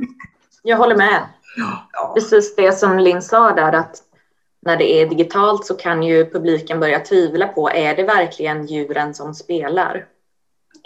Jag 0.63 0.77
håller 0.77 0.95
med. 0.95 1.21
Ja. 1.57 2.13
Precis 2.15 2.55
det 2.55 2.71
som 2.71 2.99
Linn 2.99 3.21
sa 3.21 3.51
där 3.51 3.73
att 3.73 4.03
när 4.61 4.77
det 4.77 5.01
är 5.01 5.09
digitalt 5.09 5.65
så 5.65 5.73
kan 5.73 6.03
ju 6.03 6.29
publiken 6.29 6.79
börja 6.79 6.99
tvivla 6.99 7.47
på 7.47 7.69
är 7.69 7.95
det 7.95 8.03
verkligen 8.03 8.65
djuren 8.65 9.13
som 9.13 9.33
spelar? 9.33 10.05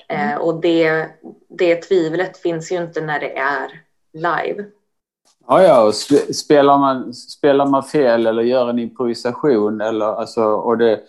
Mm. 0.09 0.29
Eh, 0.29 0.37
och 0.37 0.61
det, 0.61 1.07
det 1.49 1.75
tvivlet 1.75 2.37
finns 2.37 2.71
ju 2.71 2.75
inte 2.75 3.01
när 3.01 3.19
det 3.19 3.37
är 3.37 3.81
live. 4.13 4.65
Ja, 5.47 5.63
ja, 5.63 5.91
spelar 6.33 6.77
man, 6.77 7.13
spelar 7.13 7.65
man 7.65 7.83
fel 7.83 8.27
eller 8.27 8.43
gör 8.43 8.69
en 8.69 8.79
improvisation 8.79 9.81
eller 9.81 10.05
alltså, 10.05 10.43
och 10.43 10.77
det, 10.77 10.99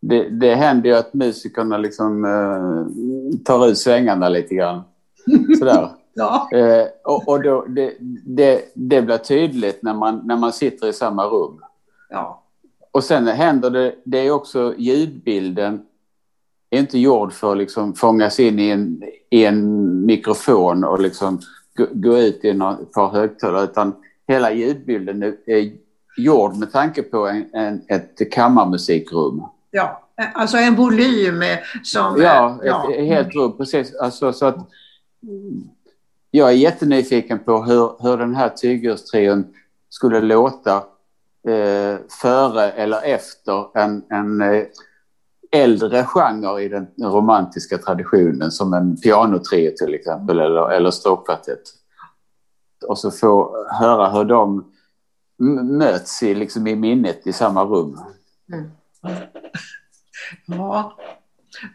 det, 0.00 0.28
det 0.28 0.54
händer 0.54 0.90
ju 0.90 0.96
att 0.96 1.14
musikerna 1.14 1.78
liksom 1.78 2.24
eh, 2.24 3.38
tar 3.44 3.68
ut 3.68 3.78
svängarna 3.78 4.28
lite 4.28 4.54
grann. 4.54 4.82
Sådär. 5.58 5.88
ja. 6.14 6.48
Eh, 6.52 6.86
och 7.04 7.28
och 7.28 7.42
då, 7.42 7.64
det, 7.68 7.92
det, 8.26 8.72
det 8.74 9.02
blir 9.02 9.18
tydligt 9.18 9.82
när 9.82 9.94
man, 9.94 10.20
när 10.24 10.36
man 10.36 10.52
sitter 10.52 10.88
i 10.88 10.92
samma 10.92 11.24
rum. 11.24 11.60
Ja. 12.10 12.42
Och 12.90 13.04
sen 13.04 13.26
händer 13.26 13.70
det, 13.70 13.94
det 14.04 14.18
är 14.18 14.30
också 14.30 14.74
ljudbilden 14.78 15.82
är 16.70 16.78
inte 16.78 16.98
gjord 16.98 17.32
för 17.32 17.52
att 17.52 17.58
liksom 17.58 17.94
fångas 17.94 18.40
in 18.40 18.58
i 18.58 18.70
en, 18.70 19.02
i 19.30 19.44
en 19.44 20.06
mikrofon 20.06 20.84
och 20.84 21.00
liksom 21.00 21.40
gå, 21.76 21.86
gå 21.92 22.18
ut 22.18 22.44
i 22.44 22.48
ett 22.48 22.92
par 22.94 23.10
högtalare 23.12 23.64
utan 23.64 23.94
hela 24.28 24.52
ljudbilden 24.52 25.22
är 25.22 25.72
gjord 26.16 26.56
med 26.56 26.72
tanke 26.72 27.02
på 27.02 27.26
en, 27.26 27.54
en, 27.54 27.82
ett 27.88 28.32
kammarmusikrum. 28.32 29.42
Ja, 29.70 30.02
alltså 30.34 30.56
en 30.56 30.74
volym 30.74 31.42
som... 31.84 32.22
Ja, 32.22 32.58
ja. 32.62 32.92
Ett, 32.92 33.06
helt 33.06 33.34
rum, 33.34 33.56
precis. 33.56 33.94
Alltså, 33.94 34.32
så 34.32 34.46
att, 34.46 34.70
jag 36.30 36.48
är 36.48 36.54
jättenyfiken 36.54 37.38
på 37.38 37.62
hur, 37.62 38.02
hur 38.02 38.16
den 38.16 38.34
här 38.34 38.48
tygdjurstrion 38.48 39.54
skulle 39.88 40.20
låta 40.20 40.76
eh, 41.48 41.98
före 42.20 42.70
eller 42.70 43.02
efter 43.02 43.78
en, 43.78 44.04
en 44.10 44.40
eh, 44.40 44.64
äldre 45.52 46.04
genre 46.04 46.62
i 46.62 46.68
den 46.68 46.86
romantiska 46.98 47.78
traditionen 47.78 48.50
som 48.50 48.74
en 48.74 48.96
pianotrio 49.00 49.72
till 49.76 49.94
exempel 49.94 50.38
eller, 50.38 50.70
eller 50.70 50.90
stråkkvartett. 50.90 51.62
Och 52.88 52.98
så 52.98 53.10
få 53.10 53.66
höra 53.80 54.10
hur 54.10 54.24
de 54.24 54.72
möts 55.78 56.22
i, 56.22 56.34
liksom 56.34 56.66
i 56.66 56.76
minnet 56.76 57.26
i 57.26 57.32
samma 57.32 57.64
rum. 57.64 58.00
Mm. 58.52 58.70
Ja, 60.46 60.96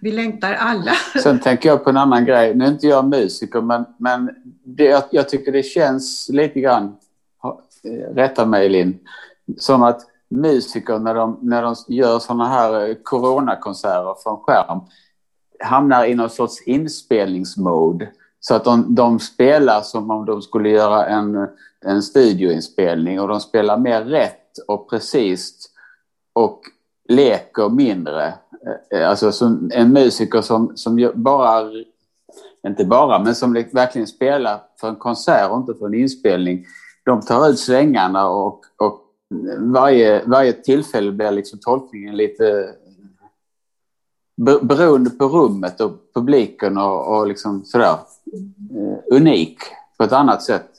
vi 0.02 0.12
längtar 0.12 0.54
alla. 0.54 0.91
Sen 1.24 1.39
tänker 1.39 1.70
jag 1.70 1.84
på 1.84 1.89
en 1.89 1.98
annan 1.98 2.26
grej. 2.26 2.56
Nu 2.56 2.65
är 2.65 2.70
inte 2.70 2.88
jag 2.88 3.08
musiker 3.08 3.62
men, 3.62 3.86
men 3.98 4.30
det, 4.63 5.08
jag 5.12 5.30
tycker 5.30 5.52
det 5.52 5.63
känns 5.63 6.30
lite 6.30 6.60
grann, 6.60 6.96
eh, 7.84 8.13
rätta 8.15 8.46
mig 8.46 8.70
Linn, 8.70 9.00
som 9.58 9.84
att 9.84 10.02
musiker 10.30 11.00
när 11.00 11.15
de, 11.15 11.39
när 11.41 11.62
de 11.62 11.76
gör 11.88 12.20
sådana 12.20 12.48
här 12.48 12.89
eh, 12.89 12.96
coronakonserter 13.04 14.15
från 14.24 14.38
skärm 14.38 14.80
hamnar 15.63 16.06
i 16.06 16.15
någon 16.15 16.30
sorts 16.30 16.62
inspelningsmode. 16.62 18.10
Så 18.39 18.56
att 18.56 18.63
de, 18.63 18.96
de 18.96 19.20
spelar 19.20 19.82
som 19.82 20.12
om 20.12 20.26
de 20.26 20.41
skulle 20.41 20.70
göra 20.70 21.06
en, 21.06 21.48
en 21.86 22.02
studioinspelning 22.02 23.20
och 23.20 23.28
de 23.28 23.39
spelar 23.39 23.78
mer 23.78 24.02
rätt 24.02 24.58
och 24.67 24.89
precis 24.89 25.70
och 26.34 26.62
leker 27.10 27.70
mindre. 27.70 28.34
Eh, 28.67 29.00
eh, 29.00 29.10
alltså 29.10 29.32
som 29.32 29.71
en 29.74 29.93
musiker 29.93 30.41
som, 30.41 30.78
som 30.78 31.12
bara, 31.15 31.71
inte 32.67 32.86
bara, 32.86 33.19
men 33.19 33.36
som 33.36 33.54
verkligen 33.54 34.08
spelar 34.08 34.60
för 34.80 34.89
en 34.89 34.95
konsert 34.95 35.52
och 35.52 35.58
inte 35.58 35.74
för 35.74 35.86
en 35.86 35.93
inspelning. 35.93 36.65
De 37.06 37.21
tar 37.21 37.50
ut 37.50 37.60
svängarna 37.60 38.30
och, 38.30 38.62
och 38.78 39.02
varje, 39.58 40.26
varje 40.26 40.54
tillfälle 40.54 41.12
blir 41.12 41.32
liksom 41.32 41.60
tolkningen 41.60 42.17
lite 42.17 42.76
beroende 44.62 45.10
på 45.10 45.26
rummet 45.26 45.82
och 45.82 46.13
publiken 46.13 46.78
och, 46.78 47.17
och 47.17 47.28
liksom 47.28 47.65
sådär 47.65 47.97
eh, 48.76 49.17
unik 49.17 49.58
på 49.97 50.04
ett 50.04 50.12
annat 50.12 50.43
sätt. 50.43 50.70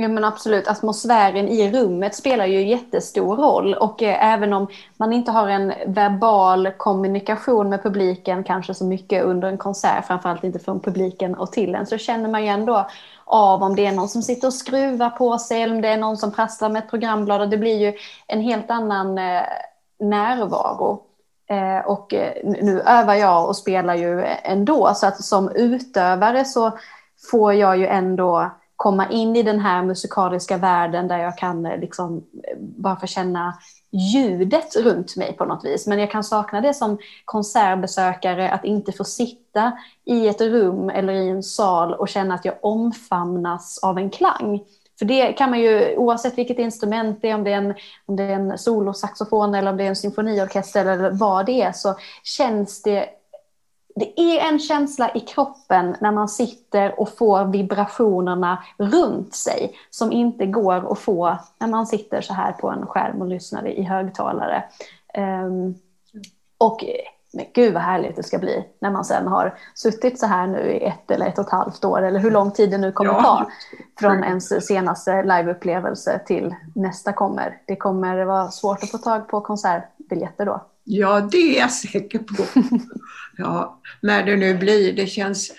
Ja 0.00 0.08
men 0.08 0.24
absolut, 0.24 0.68
atmosfären 0.68 1.48
i 1.48 1.72
rummet 1.72 2.14
spelar 2.14 2.46
ju 2.46 2.68
jättestor 2.68 3.36
roll. 3.36 3.74
Och 3.74 4.02
eh, 4.02 4.32
även 4.32 4.52
om 4.52 4.66
man 4.96 5.12
inte 5.12 5.30
har 5.30 5.48
en 5.48 5.72
verbal 5.86 6.70
kommunikation 6.76 7.68
med 7.68 7.82
publiken 7.82 8.44
kanske 8.44 8.74
så 8.74 8.84
mycket 8.84 9.24
under 9.24 9.48
en 9.48 9.58
konsert, 9.58 10.06
framförallt 10.06 10.44
inte 10.44 10.58
från 10.58 10.80
publiken 10.80 11.34
och 11.34 11.52
till 11.52 11.74
en, 11.74 11.86
så 11.86 11.98
känner 11.98 12.28
man 12.28 12.42
ju 12.42 12.48
ändå 12.48 12.86
av 13.24 13.62
om 13.62 13.76
det 13.76 13.86
är 13.86 13.92
någon 13.92 14.08
som 14.08 14.22
sitter 14.22 14.46
och 14.46 14.54
skruvar 14.54 15.10
på 15.10 15.38
sig 15.38 15.62
eller 15.62 15.74
om 15.74 15.80
det 15.80 15.88
är 15.88 15.98
någon 15.98 16.16
som 16.16 16.32
prasslar 16.32 16.68
med 16.68 16.84
ett 16.84 16.90
programblad. 16.90 17.40
Och 17.40 17.48
det 17.48 17.58
blir 17.58 17.78
ju 17.78 17.92
en 18.26 18.40
helt 18.40 18.70
annan 18.70 19.18
eh, 19.18 19.42
närvaro. 20.00 21.02
Eh, 21.50 21.86
och 21.86 22.14
eh, 22.14 22.32
nu 22.44 22.80
övar 22.80 23.14
jag 23.14 23.48
och 23.48 23.56
spelar 23.56 23.94
ju 23.94 24.24
ändå. 24.42 24.94
Så 24.94 25.06
att 25.06 25.24
som 25.24 25.48
utövare 25.48 26.44
så 26.44 26.78
får 27.30 27.54
jag 27.54 27.78
ju 27.78 27.86
ändå 27.86 28.50
komma 28.78 29.10
in 29.10 29.36
i 29.36 29.42
den 29.42 29.60
här 29.60 29.82
musikaliska 29.82 30.56
världen 30.56 31.08
där 31.08 31.18
jag 31.18 31.38
kan 31.38 31.66
eh, 31.66 31.80
liksom 31.80 32.16
eh, 32.16 32.58
bara 32.58 32.96
få 32.96 33.06
känna 33.06 33.58
ljudet 33.90 34.76
runt 34.76 35.16
mig 35.16 35.32
på 35.32 35.44
något 35.44 35.64
vis. 35.64 35.86
Men 35.86 35.98
jag 35.98 36.10
kan 36.10 36.24
sakna 36.24 36.60
det 36.60 36.74
som 36.74 36.98
konsertbesökare, 37.24 38.50
att 38.50 38.64
inte 38.64 38.92
få 38.92 39.04
sitta 39.04 39.72
i 40.04 40.28
ett 40.28 40.40
rum 40.40 40.90
eller 40.90 41.12
i 41.12 41.28
en 41.28 41.42
sal 41.42 41.94
och 41.94 42.08
känna 42.08 42.34
att 42.34 42.44
jag 42.44 42.54
omfamnas 42.62 43.78
av 43.82 43.98
en 43.98 44.10
klang. 44.10 44.64
För 44.98 45.04
det 45.04 45.32
kan 45.32 45.50
man 45.50 45.60
ju, 45.60 45.96
oavsett 45.96 46.38
vilket 46.38 46.58
instrument 46.58 47.18
det 47.22 47.30
är, 47.30 47.34
om 47.34 47.44
det 47.44 47.52
är 47.52 47.56
en, 47.56 47.74
om 48.06 48.16
det 48.16 48.22
är 48.22 48.30
en 48.30 48.58
solosaxofon 48.58 49.54
eller 49.54 49.70
om 49.70 49.76
det 49.76 49.84
är 49.84 49.88
en 49.88 49.96
symfoniorkester 49.96 50.86
eller 50.86 51.10
vad 51.10 51.46
det 51.46 51.62
är, 51.62 51.72
så 51.72 51.94
känns 52.22 52.82
det 52.82 53.08
det 53.98 54.20
är 54.20 54.48
en 54.48 54.58
känsla 54.58 55.10
i 55.14 55.20
kroppen 55.20 55.96
när 56.00 56.12
man 56.12 56.28
sitter 56.28 57.00
och 57.00 57.16
får 57.18 57.44
vibrationerna 57.44 58.64
runt 58.78 59.34
sig 59.34 59.74
som 59.90 60.12
inte 60.12 60.46
går 60.46 60.92
att 60.92 60.98
få 60.98 61.38
när 61.58 61.68
man 61.68 61.86
sitter 61.86 62.20
så 62.20 62.34
här 62.34 62.52
på 62.52 62.70
en 62.70 62.86
skärm 62.86 63.20
och 63.20 63.28
lyssnar 63.28 63.66
i 63.66 63.82
högtalare. 63.82 64.64
Um, 65.14 65.74
och 66.58 66.84
men 67.32 67.44
gud 67.54 67.74
vad 67.74 67.82
härligt 67.82 68.16
det 68.16 68.22
ska 68.22 68.38
bli 68.38 68.64
när 68.78 68.90
man 68.90 69.04
sen 69.04 69.26
har 69.26 69.54
suttit 69.74 70.20
så 70.20 70.26
här 70.26 70.46
nu 70.46 70.72
i 70.72 70.84
ett 70.84 71.10
eller 71.10 71.26
ett 71.26 71.38
och 71.38 71.44
ett 71.44 71.50
halvt 71.50 71.84
år 71.84 72.02
eller 72.02 72.20
hur 72.20 72.30
lång 72.30 72.50
tid 72.50 72.70
det 72.70 72.78
nu 72.78 72.92
kommer 72.92 73.12
ja. 73.12 73.22
ta 73.22 73.46
från 74.00 74.24
ens 74.24 74.66
senaste 74.66 75.22
liveupplevelse 75.22 76.20
till 76.26 76.54
nästa 76.74 77.12
kommer. 77.12 77.60
Det 77.66 77.76
kommer 77.76 78.24
vara 78.24 78.50
svårt 78.50 78.82
att 78.82 78.90
få 78.90 78.98
tag 78.98 79.28
på 79.28 79.40
konsertbiljetter 80.08 80.46
då. 80.46 80.70
Ja, 80.84 81.20
det 81.20 81.36
är 81.36 81.60
jag 81.60 81.72
säker 81.72 82.18
på. 82.18 82.44
Ja, 83.40 83.80
när 84.02 84.24
det 84.24 84.36
nu 84.36 84.58
blir. 84.58 84.92
Det 84.92 85.06
känns 85.06 85.52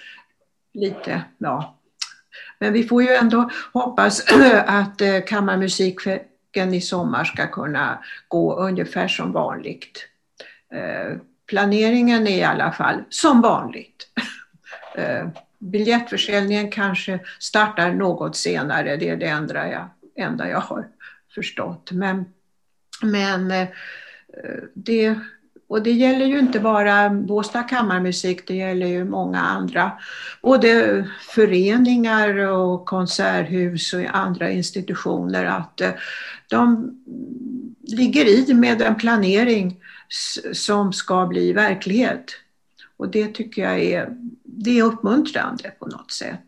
lite, 0.74 1.22
ja. 1.38 1.76
Men 2.60 2.74
vi 2.74 2.84
får 2.84 3.04
ju 3.04 3.10
ändå 3.10 3.50
hoppas 3.74 4.26
att 4.66 5.02
eh, 5.02 5.20
kammarmusiken 5.28 6.74
i 6.74 6.82
sommar 6.82 7.24
ska 7.24 7.48
kunna 7.48 8.04
gå 8.28 8.56
ungefär 8.56 9.08
som 9.08 9.32
vanligt. 9.32 10.08
Eh, 10.74 11.18
planeringen 11.48 12.28
är 12.28 12.38
i 12.38 12.44
alla 12.44 12.72
fall 12.72 13.04
som 13.10 13.42
vanligt. 13.42 14.08
Eh, 14.96 15.28
biljettförsäljningen 15.60 16.72
kanske 16.72 17.20
startar 17.40 17.94
något 17.94 18.36
senare, 18.36 18.98
det 18.98 19.10
är 19.10 19.18
det 19.18 19.28
enda 19.28 19.68
jag, 19.68 19.90
enda 20.16 20.50
jag 20.50 20.60
har 20.60 20.88
förstått. 21.36 21.92
Men, 21.92 22.26
men 23.02 23.68
Eh, 24.38 24.64
det 24.74 25.20
och 25.70 25.84
det 25.84 25.92
gäller 25.92 26.26
ju 26.26 26.40
inte 26.40 26.60
bara 26.60 27.10
Båstad 27.10 27.64
kammarmusik, 27.64 28.48
det 28.48 28.56
gäller 28.56 28.88
ju 28.88 29.06
många 29.06 29.40
andra, 29.40 29.92
både 30.42 31.08
föreningar 31.22 32.38
och 32.38 32.86
konserthus 32.86 33.94
och 33.94 34.02
andra 34.14 34.50
institutioner, 34.50 35.46
att 35.46 35.82
eh, 35.82 35.92
de 36.50 36.92
ligger 37.82 38.26
i 38.26 38.54
med 38.54 38.82
en 38.82 38.96
planering 38.96 39.82
som 40.54 40.94
ska 40.94 41.26
bli 41.26 41.54
verklighet. 41.54 42.26
Och 42.98 43.10
det 43.10 43.28
tycker 43.28 43.62
jag 43.62 43.80
är, 43.80 44.10
det 44.44 44.80
är 44.80 44.84
uppmuntrande 44.84 45.72
på 45.80 45.86
något 45.86 46.12
sätt. 46.12 46.48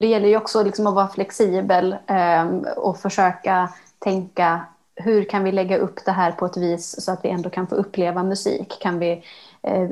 Det 0.00 0.06
gäller 0.06 0.28
ju 0.28 0.36
också 0.36 0.62
liksom 0.62 0.86
att 0.86 0.94
vara 0.94 1.08
flexibel 1.08 1.96
ehm, 2.06 2.64
och 2.76 3.00
försöka 3.00 3.68
tänka 3.98 4.66
hur 4.96 5.24
kan 5.24 5.44
vi 5.44 5.52
lägga 5.52 5.78
upp 5.78 6.04
det 6.04 6.12
här 6.12 6.32
på 6.32 6.46
ett 6.46 6.56
vis 6.56 7.04
så 7.04 7.12
att 7.12 7.24
vi 7.24 7.28
ändå 7.28 7.50
kan 7.50 7.66
få 7.66 7.74
uppleva 7.74 8.22
musik? 8.22 8.78
Kan 8.80 8.98
vi, 8.98 9.22
eh, 9.62 9.82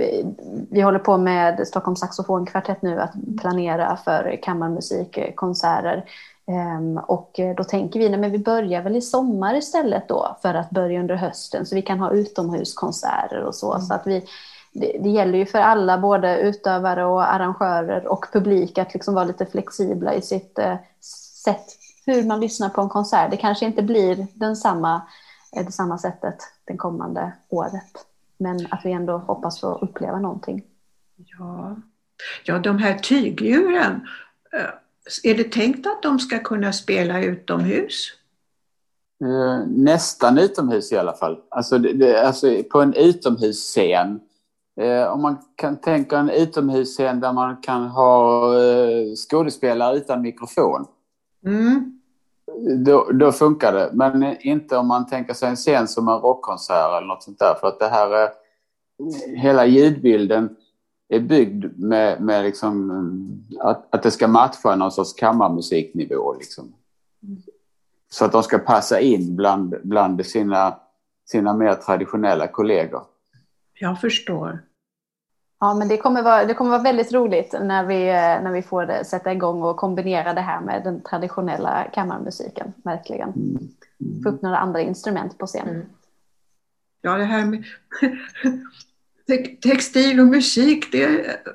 vi, 0.71 0.81
håller 0.81 0.99
på 0.99 1.19
med 1.19 1.69
Stockholms 1.69 2.01
saxofonkvartett 2.01 2.83
nu 2.83 3.01
att 3.01 3.13
planera 3.41 3.97
för 3.97 4.39
kammarmusikkonserter. 4.43 6.05
Um, 6.47 6.99
och 6.99 7.41
då 7.57 7.65
tänker 7.65 8.01
vi, 8.01 8.15
att 8.15 8.33
vi 8.33 8.39
börjar 8.39 8.83
väl 8.83 8.97
i 8.97 9.01
sommar 9.01 9.55
istället 9.55 10.09
då 10.09 10.37
för 10.43 10.55
att 10.55 10.71
börja 10.71 11.01
under 11.01 11.15
hösten 11.15 11.67
så 11.67 11.75
vi 11.75 11.83
kan 11.83 12.01
ha 12.01 12.11
utomhuskonserter 12.11 13.43
och 13.43 13.55
så. 13.55 13.73
Mm. 13.73 13.87
så 13.87 13.95
att 13.95 14.07
vi, 14.07 14.25
det, 14.73 14.99
det, 15.03 15.09
gäller 15.09 15.39
ju 15.39 15.47
för 15.47 15.59
alla, 15.59 15.99
både 15.99 16.39
utövare 16.39 17.05
och 17.05 17.33
arrangörer 17.33 18.07
och 18.07 18.27
publik 18.33 18.79
att 18.79 18.95
liksom 18.95 19.15
vara 19.15 19.25
lite 19.25 19.47
flexibla 19.47 20.15
i 20.15 20.23
sitt 20.23 20.59
uh, 20.59 20.75
sätt 21.45 21.82
hur 22.07 22.25
man 22.25 22.41
lyssnar 22.41 22.69
på 22.69 22.81
en 22.81 22.89
konsert. 22.89 23.31
Det 23.31 23.37
kanske 23.37 23.67
inte 23.67 23.83
blir 23.83 24.27
den 24.35 24.57
samma, 24.57 25.03
eh, 25.57 25.67
det 25.67 25.73
samma 25.73 25.99
sättet 25.99 26.37
den 26.65 26.77
kommande 26.77 27.33
året. 27.49 28.07
Men 28.39 28.67
att 28.71 28.81
vi 28.85 28.93
ändå 28.93 29.19
hoppas 29.19 29.61
få 29.61 29.75
uppleva 29.75 30.19
någonting. 30.21 30.65
Ja, 31.17 31.77
ja 32.45 32.59
de 32.59 32.79
här 32.79 32.99
tygdjuren, 32.99 34.09
eh, 34.53 35.31
är 35.31 35.35
det 35.35 35.53
tänkt 35.53 35.87
att 35.87 36.03
de 36.03 36.19
ska 36.19 36.39
kunna 36.39 36.73
spela 36.73 37.23
utomhus? 37.23 38.09
Eh, 39.25 39.67
nästan 39.67 40.39
utomhus 40.39 40.93
i 40.93 40.97
alla 40.97 41.13
fall. 41.13 41.39
Alltså, 41.49 41.79
det, 41.79 42.27
alltså 42.27 42.63
på 42.71 42.81
en 42.81 42.95
utomhusscen. 42.95 44.21
om 45.11 45.23
man 45.23 45.39
kan 45.57 45.77
tänka 45.77 46.19
en 46.19 46.31
utomhusscen 46.31 47.21
där 47.21 47.33
man 47.33 47.57
kan 47.57 47.87
ha 47.87 48.53
skådespelare 49.17 49.97
utan 49.97 50.23
mikrofon. 50.23 50.87
Mm. 51.47 51.99
Då, 52.85 53.11
då, 53.13 53.33
funkar 53.33 53.73
det, 53.73 53.91
men 53.93 54.37
inte 54.41 54.77
om 54.77 54.89
man 54.89 55.07
tänker 55.07 55.35
sig 55.35 55.49
en 55.49 55.57
scen 55.57 55.89
som 55.89 56.09
en 56.09 56.19
rockkonsert 56.19 56.97
eller 56.97 57.07
något 57.07 57.23
sånt 57.23 57.39
där. 57.39 57.55
För 57.61 57.69
att 57.69 57.79
det 57.79 57.89
här 57.89 58.11
är, 58.11 58.31
hela 59.37 59.67
ljudbilden 59.67 60.57
är 61.09 61.21
byggd 61.21 61.79
med, 61.79 62.23
med 62.23 62.45
liksom, 62.45 62.91
att, 63.61 63.95
att 63.95 64.03
det 64.03 64.11
ska 64.11 64.29
matcha 64.29 64.77
någon 64.77 64.93
sorts 64.93 65.13
kammarmusiknivå. 65.13 66.35
Liksom. 66.35 66.75
Så 68.11 68.25
att 68.25 68.33
de 68.33 68.43
ska 68.43 68.59
passa 68.59 69.01
in 69.01 69.37
bland, 69.37 69.75
bland 69.83 70.27
sina, 70.27 70.77
sina 71.29 71.55
mer 71.55 71.75
traditionella 71.75 72.49
kollegor. 72.49 73.03
Jag 73.75 74.01
förstår. 74.01 74.59
Ja, 75.63 75.75
men 75.75 75.89
det 75.89 75.97
kommer, 75.97 76.23
vara, 76.23 76.45
det 76.45 76.55
kommer 76.55 76.71
vara 76.71 76.83
väldigt 76.83 77.13
roligt 77.13 77.55
när 77.61 77.85
vi, 77.85 78.05
när 78.45 78.53
vi 78.53 78.63
får 78.63 79.05
sätta 79.05 79.33
igång 79.33 79.63
och 79.63 79.77
kombinera 79.77 80.35
det 80.35 80.41
här 80.41 80.61
med 80.61 80.85
den 80.85 81.01
traditionella 81.01 81.85
kammarmusiken, 81.95 82.73
verkligen. 82.85 83.29
Mm. 83.29 83.69
Få 84.23 84.29
upp 84.29 84.43
några 84.43 84.59
andra 84.59 84.81
instrument 84.81 85.39
på 85.39 85.47
scen. 85.47 85.69
Mm. 85.69 85.87
Ja, 87.03 87.17
det 87.17 87.25
här 87.25 87.45
med 87.45 87.65
textil 89.63 90.21
och 90.21 90.27
musik, 90.27 90.93
det 90.93 91.05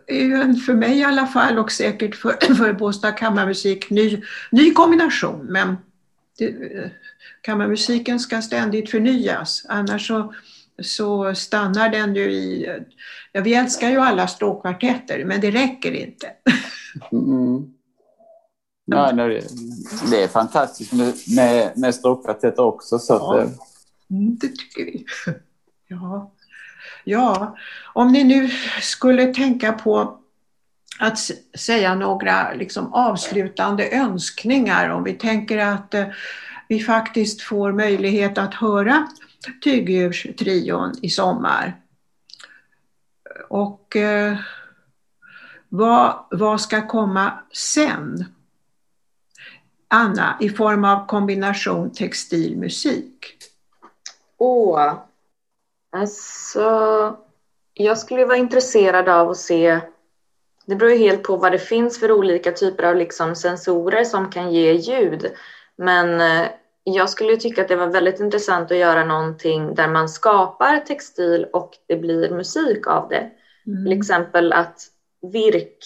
är 0.08 0.24
ju 0.24 0.34
en, 0.34 0.56
för 0.56 0.74
mig 0.74 0.98
i 0.98 1.04
alla 1.04 1.28
fall 1.28 1.60
och 1.60 1.72
säkert 1.72 2.16
för, 2.16 2.32
för 2.56 2.74
Båstad 2.74 3.12
kammarmusik, 3.12 3.90
ny, 3.90 4.22
ny 4.52 4.74
kombination. 4.74 5.46
Men 5.50 5.78
det, 6.38 6.56
kammarmusiken 7.42 8.20
ska 8.20 8.42
ständigt 8.42 8.92
förnyas, 8.92 9.66
annars 9.70 10.08
så 10.08 10.34
så 10.84 11.36
stannar 11.36 11.90
den 11.90 12.16
ju 12.16 12.32
i... 12.32 12.70
Ja, 13.32 13.42
vi 13.42 13.54
älskar 13.54 13.90
ju 13.90 14.00
alla 14.00 14.28
stråkkvartetter, 14.28 15.26
men 15.26 15.42
det 15.42 15.52
räcker 15.52 15.92
inte. 15.92 16.28
Mm. 17.12 17.74
Ja, 18.86 19.12
det 20.12 20.24
är 20.24 20.28
fantastiskt 20.28 20.94
med, 20.94 21.14
med, 21.36 21.78
med 21.78 21.96
stråkkvartetter 21.96 22.64
också. 22.64 23.00
Så 23.00 23.14
ja, 23.14 23.42
att, 23.42 23.48
mm, 24.10 24.36
det 24.36 24.48
tycker 24.48 24.86
vi. 24.86 25.06
Ja. 25.90 26.32
ja, 27.04 27.58
om 27.94 28.12
ni 28.12 28.24
nu 28.24 28.50
skulle 28.82 29.34
tänka 29.34 29.74
på 29.74 30.20
att 31.00 31.20
säga 31.58 31.96
några 31.96 32.54
liksom 32.54 32.94
avslutande 32.94 33.90
önskningar, 33.92 34.90
om 34.90 35.04
vi 35.04 35.14
tänker 35.14 35.58
att 35.58 35.94
eh, 35.94 36.06
vi 36.68 36.80
faktiskt 36.80 37.42
får 37.42 37.72
möjlighet 37.72 38.38
att 38.38 38.54
höra 38.54 39.08
Tygdjurstrion 39.62 40.94
i 41.02 41.10
sommar. 41.10 41.82
Och 43.50 43.96
eh, 43.96 44.38
vad, 45.70 46.26
vad 46.32 46.62
ska 46.62 46.88
komma 46.88 47.40
sen? 47.54 48.26
Anna, 49.88 50.38
i 50.40 50.50
form 50.50 50.86
av 50.86 51.06
kombination 51.08 51.92
textilmusik? 51.92 53.38
Åh, 54.38 54.94
alltså 55.92 57.18
jag 57.74 57.98
skulle 57.98 58.26
vara 58.26 58.38
intresserad 58.38 59.10
av 59.10 59.30
att 59.30 59.38
se 59.38 59.82
det 60.68 60.76
beror 60.76 60.92
ju 60.92 60.98
helt 60.98 61.24
på 61.24 61.38
vad 61.38 61.52
det 61.52 61.60
finns 61.60 62.00
för 62.00 62.12
olika 62.12 62.52
typer 62.52 62.84
av 62.84 62.96
liksom 62.96 63.36
sensorer 63.36 64.04
som 64.04 64.32
kan 64.32 64.54
ge 64.54 64.74
ljud. 64.74 65.32
Men 65.76 66.22
eh, 66.22 66.48
jag 66.94 67.10
skulle 67.10 67.38
tycka 67.38 67.62
att 67.62 67.68
det 67.68 67.76
var 67.76 67.88
väldigt 67.88 68.20
intressant 68.20 68.72
att 68.72 68.78
göra 68.78 69.06
någonting 69.06 69.76
där 69.76 69.88
man 69.88 70.10
skapar 70.10 70.80
textil 70.80 71.48
och 71.54 71.72
det 71.88 71.96
blir 71.96 72.30
musik 72.30 72.88
av 72.88 73.10
det. 73.10 73.32
Mm. 73.68 73.84
Till 73.84 73.98
exempel 73.98 74.54
att, 74.54 74.82
virk, 75.22 75.86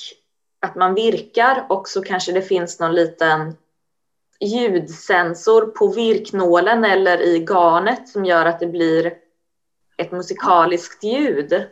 att 0.59 0.75
man 0.75 0.93
virkar 0.93 1.65
och 1.69 1.87
så 1.87 2.01
kanske 2.01 2.31
det 2.31 2.41
finns 2.41 2.79
någon 2.79 2.95
liten 2.95 3.55
ljudsensor 4.39 5.65
på 5.65 5.87
virknålen 5.87 6.85
eller 6.85 7.21
i 7.21 7.39
garnet 7.39 8.09
som 8.09 8.25
gör 8.25 8.45
att 8.45 8.59
det 8.59 8.67
blir 8.67 9.13
ett 9.97 10.11
musikaliskt 10.11 11.03
ljud 11.03 11.65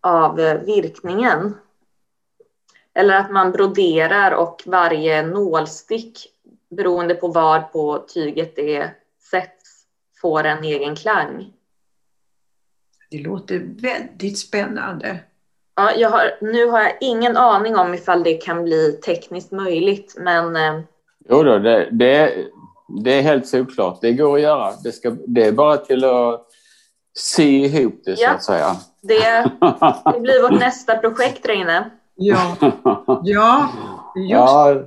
av 0.00 0.36
virkningen. 0.66 1.54
Eller 2.94 3.16
att 3.16 3.30
man 3.30 3.52
broderar 3.52 4.32
och 4.32 4.62
varje 4.66 5.22
nålstick 5.22 6.31
beroende 6.76 7.14
på 7.14 7.28
var 7.28 7.60
på 7.60 8.04
tyget 8.14 8.56
det 8.56 8.90
sätts 9.30 9.84
får 10.20 10.44
en 10.44 10.64
egen 10.64 10.96
klang. 10.96 11.52
Det 13.10 13.18
låter 13.18 13.62
väldigt 13.82 14.38
spännande. 14.38 15.18
Ja, 15.76 15.92
jag 15.96 16.10
har, 16.10 16.22
nu 16.40 16.66
har 16.66 16.80
jag 16.80 16.92
ingen 17.00 17.36
aning 17.36 17.76
om 17.76 17.94
ifall 17.94 18.22
det 18.22 18.34
kan 18.34 18.64
bli 18.64 18.92
tekniskt 18.92 19.52
möjligt, 19.52 20.14
men... 20.18 20.56
Eh, 20.56 20.80
jo 21.28 21.42
då, 21.42 21.58
det, 21.58 21.88
det, 21.90 22.34
det 23.04 23.18
är 23.18 23.22
helt 23.22 23.46
solklart. 23.46 24.00
Det 24.00 24.12
går 24.12 24.36
att 24.36 24.42
göra. 24.42 24.72
Det, 24.84 24.92
ska, 24.92 25.16
det 25.26 25.46
är 25.46 25.52
bara 25.52 25.76
till 25.76 26.04
att 26.04 26.46
sy 27.14 27.64
ihop 27.64 28.02
det, 28.04 28.16
så 28.16 28.30
att 28.30 28.44
säga. 28.44 28.76
Det, 29.02 29.50
det 30.14 30.20
blir 30.20 30.42
vårt 30.42 30.60
nästa 30.60 30.96
projekt, 30.96 31.48
Reine. 31.48 31.90
Ja, 32.14 32.56
ja 33.24 33.68
just 34.16 34.30
ja. 34.30 34.82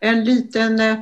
En 0.00 0.24
liten, 0.24 0.80
eh, 0.80 0.96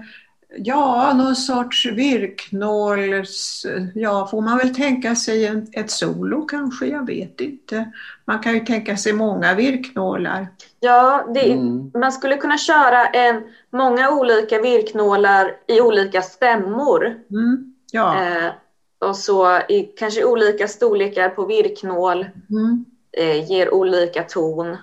ja, 0.56 1.14
någon 1.14 1.36
sorts 1.36 1.86
virknåls, 1.86 3.66
ja, 3.94 4.28
får 4.30 4.42
man 4.42 4.58
väl 4.58 4.74
tänka 4.74 5.14
sig 5.14 5.46
en, 5.46 5.66
ett 5.72 5.90
solo 5.90 6.46
kanske, 6.46 6.86
jag 6.86 7.06
vet 7.06 7.40
inte. 7.40 7.92
Man 8.24 8.38
kan 8.38 8.54
ju 8.54 8.60
tänka 8.60 8.96
sig 8.96 9.12
många 9.12 9.54
virknålar. 9.54 10.48
Ja, 10.80 11.26
det, 11.34 11.52
mm. 11.52 11.90
man 11.94 12.12
skulle 12.12 12.36
kunna 12.36 12.58
köra 12.58 13.06
en, 13.06 13.42
många 13.70 14.10
olika 14.10 14.60
virknålar 14.60 15.56
i 15.66 15.80
olika 15.80 16.22
stämmor. 16.22 17.20
Mm. 17.30 17.74
Ja. 17.92 18.22
Eh, 18.22 18.52
och 18.98 19.16
så 19.16 19.58
i 19.68 19.82
kanske 19.82 20.24
olika 20.24 20.68
storlekar 20.68 21.28
på 21.28 21.46
virknål 21.46 22.26
mm. 22.50 22.84
eh, 23.12 23.50
ger 23.50 23.74
olika 23.74 24.22
ton. 24.22 24.76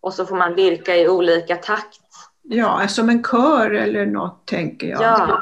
och 0.00 0.14
så 0.14 0.26
får 0.26 0.36
man 0.36 0.54
virka 0.54 0.96
i 0.96 1.08
olika 1.08 1.56
takt. 1.56 2.01
Ja, 2.42 2.88
som 2.88 3.08
en 3.08 3.24
kör 3.24 3.70
eller 3.70 4.06
något 4.06 4.46
tänker 4.46 4.86
jag. 4.86 5.02
Ja. 5.02 5.38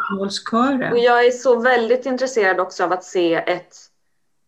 Och 0.93 0.99
jag 0.99 1.27
är 1.27 1.31
så 1.31 1.61
väldigt 1.61 2.07
intresserad 2.07 2.61
också 2.61 2.85
av 2.85 2.93
att 2.93 3.05
se 3.05 3.35
ett, 3.35 3.77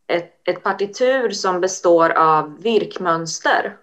ett, 0.09 0.49
ett 0.49 0.63
partitur 0.63 1.31
som 1.31 1.61
består 1.61 2.11
av 2.11 2.63
virkmönster. 2.63 3.77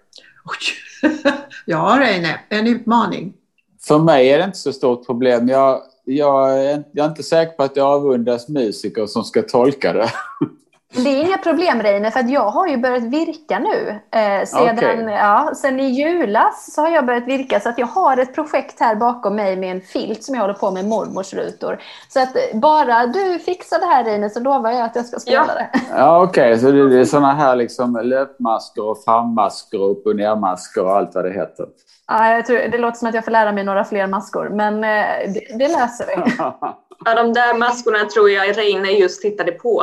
Oj. 0.44 1.10
ja, 1.66 1.96
Reine, 2.00 2.40
en 2.48 2.66
utmaning. 2.66 3.34
För 3.82 3.98
mig 3.98 4.30
är 4.30 4.38
det 4.38 4.44
inte 4.44 4.58
så 4.58 4.72
stort 4.72 5.06
problem. 5.06 5.48
Jag, 5.48 5.82
jag, 6.04 6.64
är, 6.64 6.84
jag 6.92 7.04
är 7.04 7.10
inte 7.10 7.22
säker 7.22 7.52
på 7.52 7.62
att 7.62 7.74
det 7.74 7.80
avundas 7.80 8.48
musiker 8.48 9.06
som 9.06 9.24
ska 9.24 9.42
tolka 9.42 9.92
det. 9.92 10.10
Det 10.94 11.08
är 11.08 11.26
inga 11.26 11.38
problem 11.38 11.82
Reine, 11.82 12.10
för 12.10 12.20
att 12.20 12.30
jag 12.30 12.50
har 12.50 12.66
ju 12.66 12.76
börjat 12.76 13.02
virka 13.02 13.58
nu. 13.58 14.00
Eh, 14.20 14.44
sedan, 14.46 14.78
Okej. 14.78 15.04
ja, 15.18 15.50
sen 15.56 15.80
i 15.80 15.86
julas 15.90 16.74
så 16.74 16.82
har 16.82 16.90
jag 16.90 17.06
börjat 17.06 17.26
virka 17.26 17.60
så 17.60 17.68
att 17.68 17.78
jag 17.78 17.86
har 17.86 18.16
ett 18.16 18.34
projekt 18.34 18.80
här 18.80 18.94
bakom 18.94 19.36
mig 19.36 19.56
med 19.56 19.70
en 19.70 19.80
filt 19.80 20.24
som 20.24 20.34
jag 20.34 20.42
håller 20.42 20.54
på 20.54 20.70
med 20.70 20.84
mormors 20.84 21.34
rutor. 21.34 21.78
Så 22.08 22.20
att 22.22 22.36
eh, 22.36 22.58
bara 22.60 23.06
du 23.06 23.38
fixar 23.38 23.78
det 23.78 23.86
här 23.86 24.04
Reine 24.04 24.30
så 24.30 24.40
lovar 24.40 24.70
jag 24.70 24.82
att 24.82 24.96
jag 24.96 25.06
ska 25.06 25.18
spela 25.18 25.36
Ja. 25.48 25.54
det. 25.54 25.70
Ja, 25.96 26.22
Okej, 26.22 26.58
så 26.58 26.70
det, 26.70 26.88
det 26.88 27.00
är 27.00 27.04
såna 27.04 27.34
här 27.34 27.56
liksom 27.56 28.00
löpmasker 28.04 28.84
och 28.90 29.04
frammasker 29.04 29.80
och 29.82 29.90
upp 29.90 30.06
och 30.06 30.16
nermasker 30.16 30.84
och 30.84 30.96
allt 30.96 31.14
vad 31.14 31.24
det 31.24 31.32
heter. 31.32 31.66
Ja, 32.08 32.28
jag 32.32 32.46
tror, 32.46 32.58
det 32.58 32.78
låter 32.78 32.98
som 32.98 33.08
att 33.08 33.14
jag 33.14 33.24
får 33.24 33.32
lära 33.32 33.52
mig 33.52 33.64
några 33.64 33.84
fler 33.84 34.06
maskor, 34.06 34.48
men 34.48 34.74
eh, 34.84 35.32
det, 35.34 35.58
det 35.58 35.68
löser 35.68 36.06
vi. 36.06 36.32
Ja, 37.04 37.14
de 37.14 37.32
där 37.32 37.58
maskorna 37.58 38.04
tror 38.04 38.30
jag 38.30 38.58
Reine 38.58 38.88
just 38.90 39.22
tittade 39.22 39.52
på. 39.52 39.82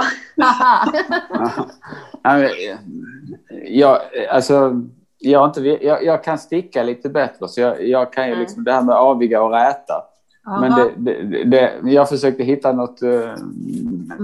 Jag, 3.66 4.00
alltså, 4.30 4.82
jag, 5.18 5.50
inte, 5.50 5.62
jag, 5.62 6.04
jag 6.04 6.24
kan 6.24 6.38
sticka 6.38 6.84
lite 6.84 7.10
bättre, 7.10 7.48
så 7.48 7.62
jag, 7.62 7.88
jag 7.88 8.14
kan 8.14 8.26
ju 8.26 8.32
Mm. 8.32 8.42
liksom 8.42 8.64
det 8.64 8.72
här 8.74 8.82
med 8.82 8.96
aviga 8.96 9.44
och 9.44 9.52
räta. 9.52 10.04
Men 10.62 10.72
det, 10.72 11.14
det, 11.24 11.44
det, 11.44 11.92
jag 11.92 12.10
försökte 12.10 12.44
hitta 12.44 12.72
något, 12.72 13.02
eh, 13.02 13.34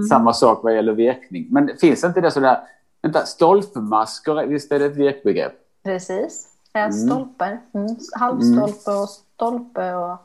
samma 0.10 0.34
sak 0.34 0.60
vad 0.64 0.76
gäller 0.76 0.94
virkning. 0.94 1.48
Men 1.50 1.70
finns 1.82 2.04
inte 2.04 2.22
det 2.22 2.32
sådär, 2.32 2.58
vänta, 3.02 3.26
stolpmasker, 3.26 4.46
visst 4.46 4.72
är 4.72 4.80
det 4.80 4.86
ett 4.86 4.96
virkbegrepp? 4.98 5.54
Precis. 5.84 6.48
Mm. 6.74 6.92
Stolpar. 6.92 7.60
Mm. 7.74 7.88
Halvstolpe 8.20 8.92
och 8.92 9.10
stolpe 9.10 9.94
och, 9.94 10.18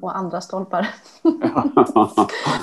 och 0.00 0.16
andra 0.16 0.40
stolpar. 0.40 0.88
Jag 1.22 1.48
har, 1.48 1.66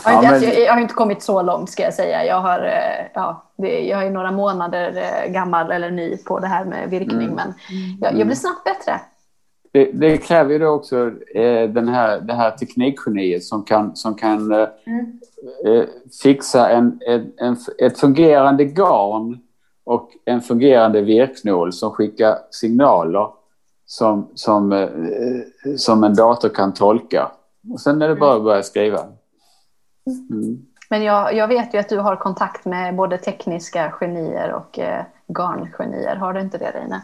ja, 0.03 0.17
inte, 0.17 0.31
men, 0.31 0.41
jag, 0.43 0.59
jag 0.59 0.73
har 0.73 0.81
inte 0.81 0.93
kommit 0.93 1.23
så 1.23 1.41
långt 1.41 1.69
ska 1.69 1.83
jag 1.83 1.93
säga. 1.93 2.25
Jag, 2.25 2.41
har, 2.41 2.59
eh, 2.59 3.05
ja, 3.13 3.43
det, 3.57 3.79
jag 3.87 4.05
är 4.05 4.09
några 4.09 4.31
månader 4.31 4.97
eh, 4.97 5.31
gammal 5.31 5.71
eller 5.71 5.91
ny 5.91 6.17
på 6.17 6.39
det 6.39 6.47
här 6.47 6.65
med 6.65 6.89
virkning. 6.89 7.21
Mm. 7.21 7.35
Men 7.35 7.53
jag, 8.01 8.19
jag 8.19 8.27
blir 8.27 8.35
snabbt 8.35 8.63
bättre. 8.63 9.01
det, 9.71 9.91
det 9.93 10.17
kräver 10.17 10.51
ju 10.53 10.59
då 10.59 10.67
också 10.67 11.11
eh, 11.35 11.69
den 11.69 11.87
här, 11.87 12.19
det 12.19 12.33
här 12.33 12.51
teknikgeniet 12.51 13.43
som 13.43 13.63
kan, 13.63 13.95
som 13.95 14.15
kan 14.15 14.51
eh, 14.51 14.67
Mm. 14.85 15.19
eh, 15.65 15.85
fixa 16.23 16.69
en, 16.69 16.99
en, 17.07 17.31
en, 17.37 17.57
ett 17.79 17.99
fungerande 17.99 18.65
garn 18.65 19.39
och 19.83 20.09
en 20.25 20.41
fungerande 20.41 21.01
virknål 21.01 21.73
som 21.73 21.91
skickar 21.91 22.37
signaler 22.51 23.27
som, 23.89 24.27
som, 24.35 24.71
eh, 24.71 24.89
som 25.77 26.03
en 26.03 26.15
dator 26.15 26.49
kan 26.49 26.73
tolka. 26.73 27.31
Och 27.73 27.81
sen 27.81 28.01
är 28.01 28.09
det 28.09 28.15
bara 28.15 28.35
att 28.35 28.43
börja 28.43 28.63
skriva. 28.63 28.99
Mm. 30.31 30.65
Men 30.89 31.03
jag, 31.03 31.35
jag 31.35 31.47
vet 31.47 31.73
ju 31.73 31.77
att 31.77 31.89
du 31.89 31.97
har 31.97 32.15
kontakt 32.15 32.65
med 32.65 32.95
både 32.95 33.17
tekniska 33.17 33.91
genier 33.91 34.53
och 34.53 34.79
eh, 34.79 35.03
garngenier. 35.27 36.15
Har 36.15 36.33
du 36.33 36.41
inte 36.41 36.57
det 36.57 36.71
Reine? 36.71 37.01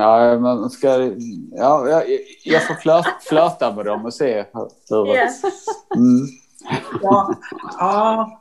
Ja, 0.00 0.38
man 0.38 0.70
ska, 0.70 1.12
ja, 1.50 1.88
jag, 1.88 2.02
jag 2.44 2.66
får 2.66 2.74
flört, 2.74 3.22
flörta 3.22 3.72
med 3.72 3.84
dem 3.84 4.04
och 4.04 4.14
se 4.14 4.44
hur... 4.90 5.08
Yes. 5.08 5.42
Mm. 5.94 6.26
Ja, 7.02 7.34
ja. 7.78 8.40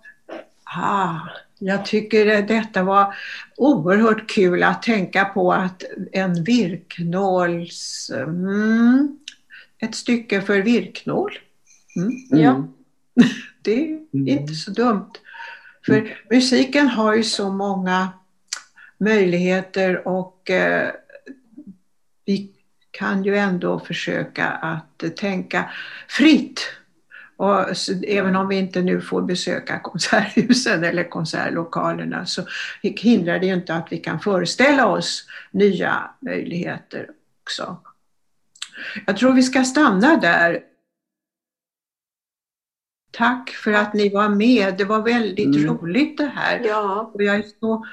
Ah, 0.65 1.15
jag 1.59 1.85
tycker 1.85 2.41
detta 2.41 2.83
var 2.83 3.15
oerhört 3.57 4.29
kul 4.29 4.63
att 4.63 4.81
tänka 4.83 5.25
på 5.25 5.53
att 5.53 5.83
en 6.11 6.43
virknåls... 6.43 8.11
Mm, 8.13 9.19
ett 9.79 9.95
stycke 9.95 10.41
för 10.41 10.61
virknål. 10.61 11.39
Mm, 11.95 12.11
Ja. 12.43 12.67
det 13.61 13.91
är 13.91 13.99
inte 14.11 14.53
så 14.53 14.71
dumt. 14.71 15.11
För 15.85 16.17
musiken 16.29 16.87
har 16.87 17.15
ju 17.15 17.23
så 17.23 17.49
många 17.49 18.09
möjligheter 18.97 20.07
och 20.07 20.49
eh, 20.49 20.91
vi 22.25 22.51
kan 22.91 23.23
ju 23.23 23.37
ändå 23.37 23.79
försöka 23.79 24.47
att 24.47 25.03
tänka 25.17 25.69
fritt. 26.07 26.61
Och 27.37 27.65
även 28.07 28.35
om 28.35 28.47
vi 28.47 28.55
inte 28.55 28.81
nu 28.81 29.01
får 29.01 29.21
besöka 29.21 29.79
konserthusen 29.79 30.83
eller 30.83 31.09
konsertlokalerna 31.09 32.25
så 32.25 32.41
hindrar 32.81 33.39
det 33.39 33.45
ju 33.47 33.53
inte 33.53 33.75
att 33.75 33.87
vi 33.91 33.97
kan 33.97 34.19
föreställa 34.19 34.87
oss 34.87 35.27
nya 35.51 36.11
möjligheter 36.21 37.09
också. 37.43 37.77
Jag 39.07 39.17
tror 39.17 39.33
vi 39.33 39.43
ska 39.43 39.63
stanna 39.63 40.15
där. 40.17 40.59
Tack 43.11 43.49
för 43.49 43.73
att 43.73 43.93
ni 43.93 44.09
var 44.09 44.29
med. 44.29 44.77
Det 44.77 44.85
var 44.85 45.01
väldigt 45.01 45.55
Mm. 45.55 45.67
roligt 45.77 46.17
det 46.17 46.31
här. 46.35 46.61
Ja, 46.65 47.11
Och 47.13 47.23
jag 47.23 47.35
är 47.35 47.43
så 47.59 47.85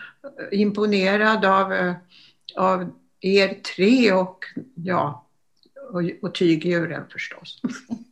eh, 0.52 0.60
imponerad 0.60 1.44
av, 1.44 1.72
eh, 1.72 1.94
av 2.56 2.92
er 3.20 3.48
tre 3.76 4.12
och, 4.12 4.44
ja, 4.74 5.26
och, 5.92 6.02
och 6.22 6.34
tygdjuren 6.34 7.04
förstås. 7.12 7.60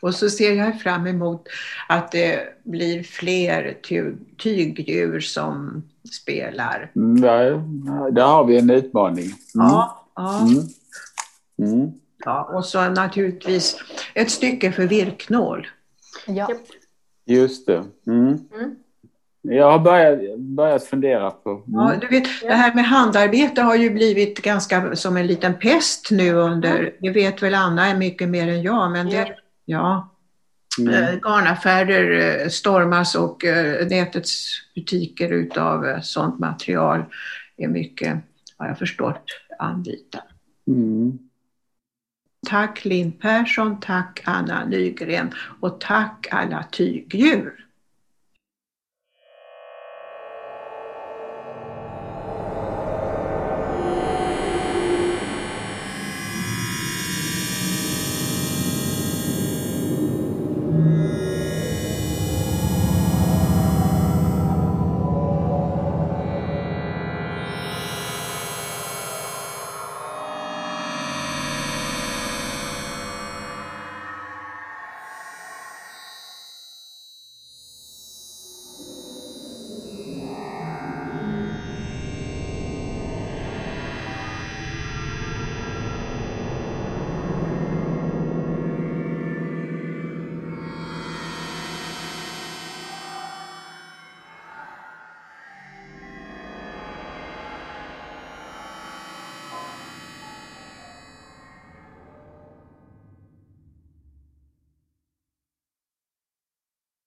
Och 0.00 0.14
så 0.14 0.30
ser 0.30 0.52
jag 0.54 0.80
fram 0.80 1.06
emot 1.06 1.48
att 1.88 2.12
det 2.12 2.40
blir 2.64 3.02
fler 3.02 3.76
ty, 3.88 4.02
tygdjur 4.38 5.20
som 5.20 5.82
spelar. 6.22 6.90
Mm, 6.96 7.20
Där, 7.20 8.22
har 8.22 8.44
vi 8.44 8.58
en 8.58 8.70
utmaning. 8.70 9.24
Mm. 9.24 9.34
Ja, 9.54 10.06
ja, 10.16 10.40
Mm. 10.42 11.72
Mm. 11.72 11.90
ja, 12.24 12.50
och 12.54 12.64
så 12.64 12.88
naturligtvis 12.88 13.76
ett 14.14 14.30
stycke 14.30 14.72
för 14.72 14.86
virknål. 14.86 15.66
Ja. 16.26 16.48
Just 17.26 17.66
det. 17.66 17.84
Mm. 18.06 18.26
Mm. 18.28 18.74
Jag 19.42 19.70
har 19.70 19.78
börjat, 19.78 20.38
börjat 20.38 20.84
fundera 20.84 21.30
på... 21.30 21.62
Ja, 21.66 21.88
Mm. 21.88 22.00
du 22.00 22.06
vet, 22.08 22.24
det 22.42 22.54
här 22.54 22.74
med 22.74 22.84
handarbete 22.84 23.62
har 23.62 23.74
ju 23.76 23.90
blivit 23.90 24.42
ganska 24.42 24.96
som 24.96 25.16
en 25.16 25.26
liten 25.26 25.54
pest 25.58 26.08
nu 26.10 26.32
under, 26.32 26.92
det 27.00 27.10
vet 27.10 27.42
väl 27.42 27.54
Anna 27.54 27.94
mycket 27.94 28.28
mer 28.28 28.48
än 28.48 28.62
jag, 28.62 28.90
men 28.90 29.06
det, 29.10 29.34
ja, 29.70 30.10
Mm. 30.78 30.94
Eh, 30.94 31.18
Garnaffärer 31.20 32.40
eh, 32.42 32.48
stormas 32.48 33.14
och 33.14 33.44
eh, 33.44 33.86
nätets 33.86 34.48
butiker 34.74 35.32
utav 35.32 36.00
sånt 36.02 36.38
material 36.38 37.04
är 37.56 37.68
mycket, 37.68 38.18
har 38.56 38.66
jag 38.66 38.78
förstått, 38.78 39.24
anlita. 39.58 40.22
Mm. 40.66 41.18
Tack 42.48 42.84
Linn 42.84 43.12
Persson, 43.12 43.80
tack 43.80 44.22
Anna 44.24 44.64
Nygren 44.64 45.34
och 45.60 45.80
tack 45.80 46.28
alla 46.30 46.62
tygdjur. 46.62 47.66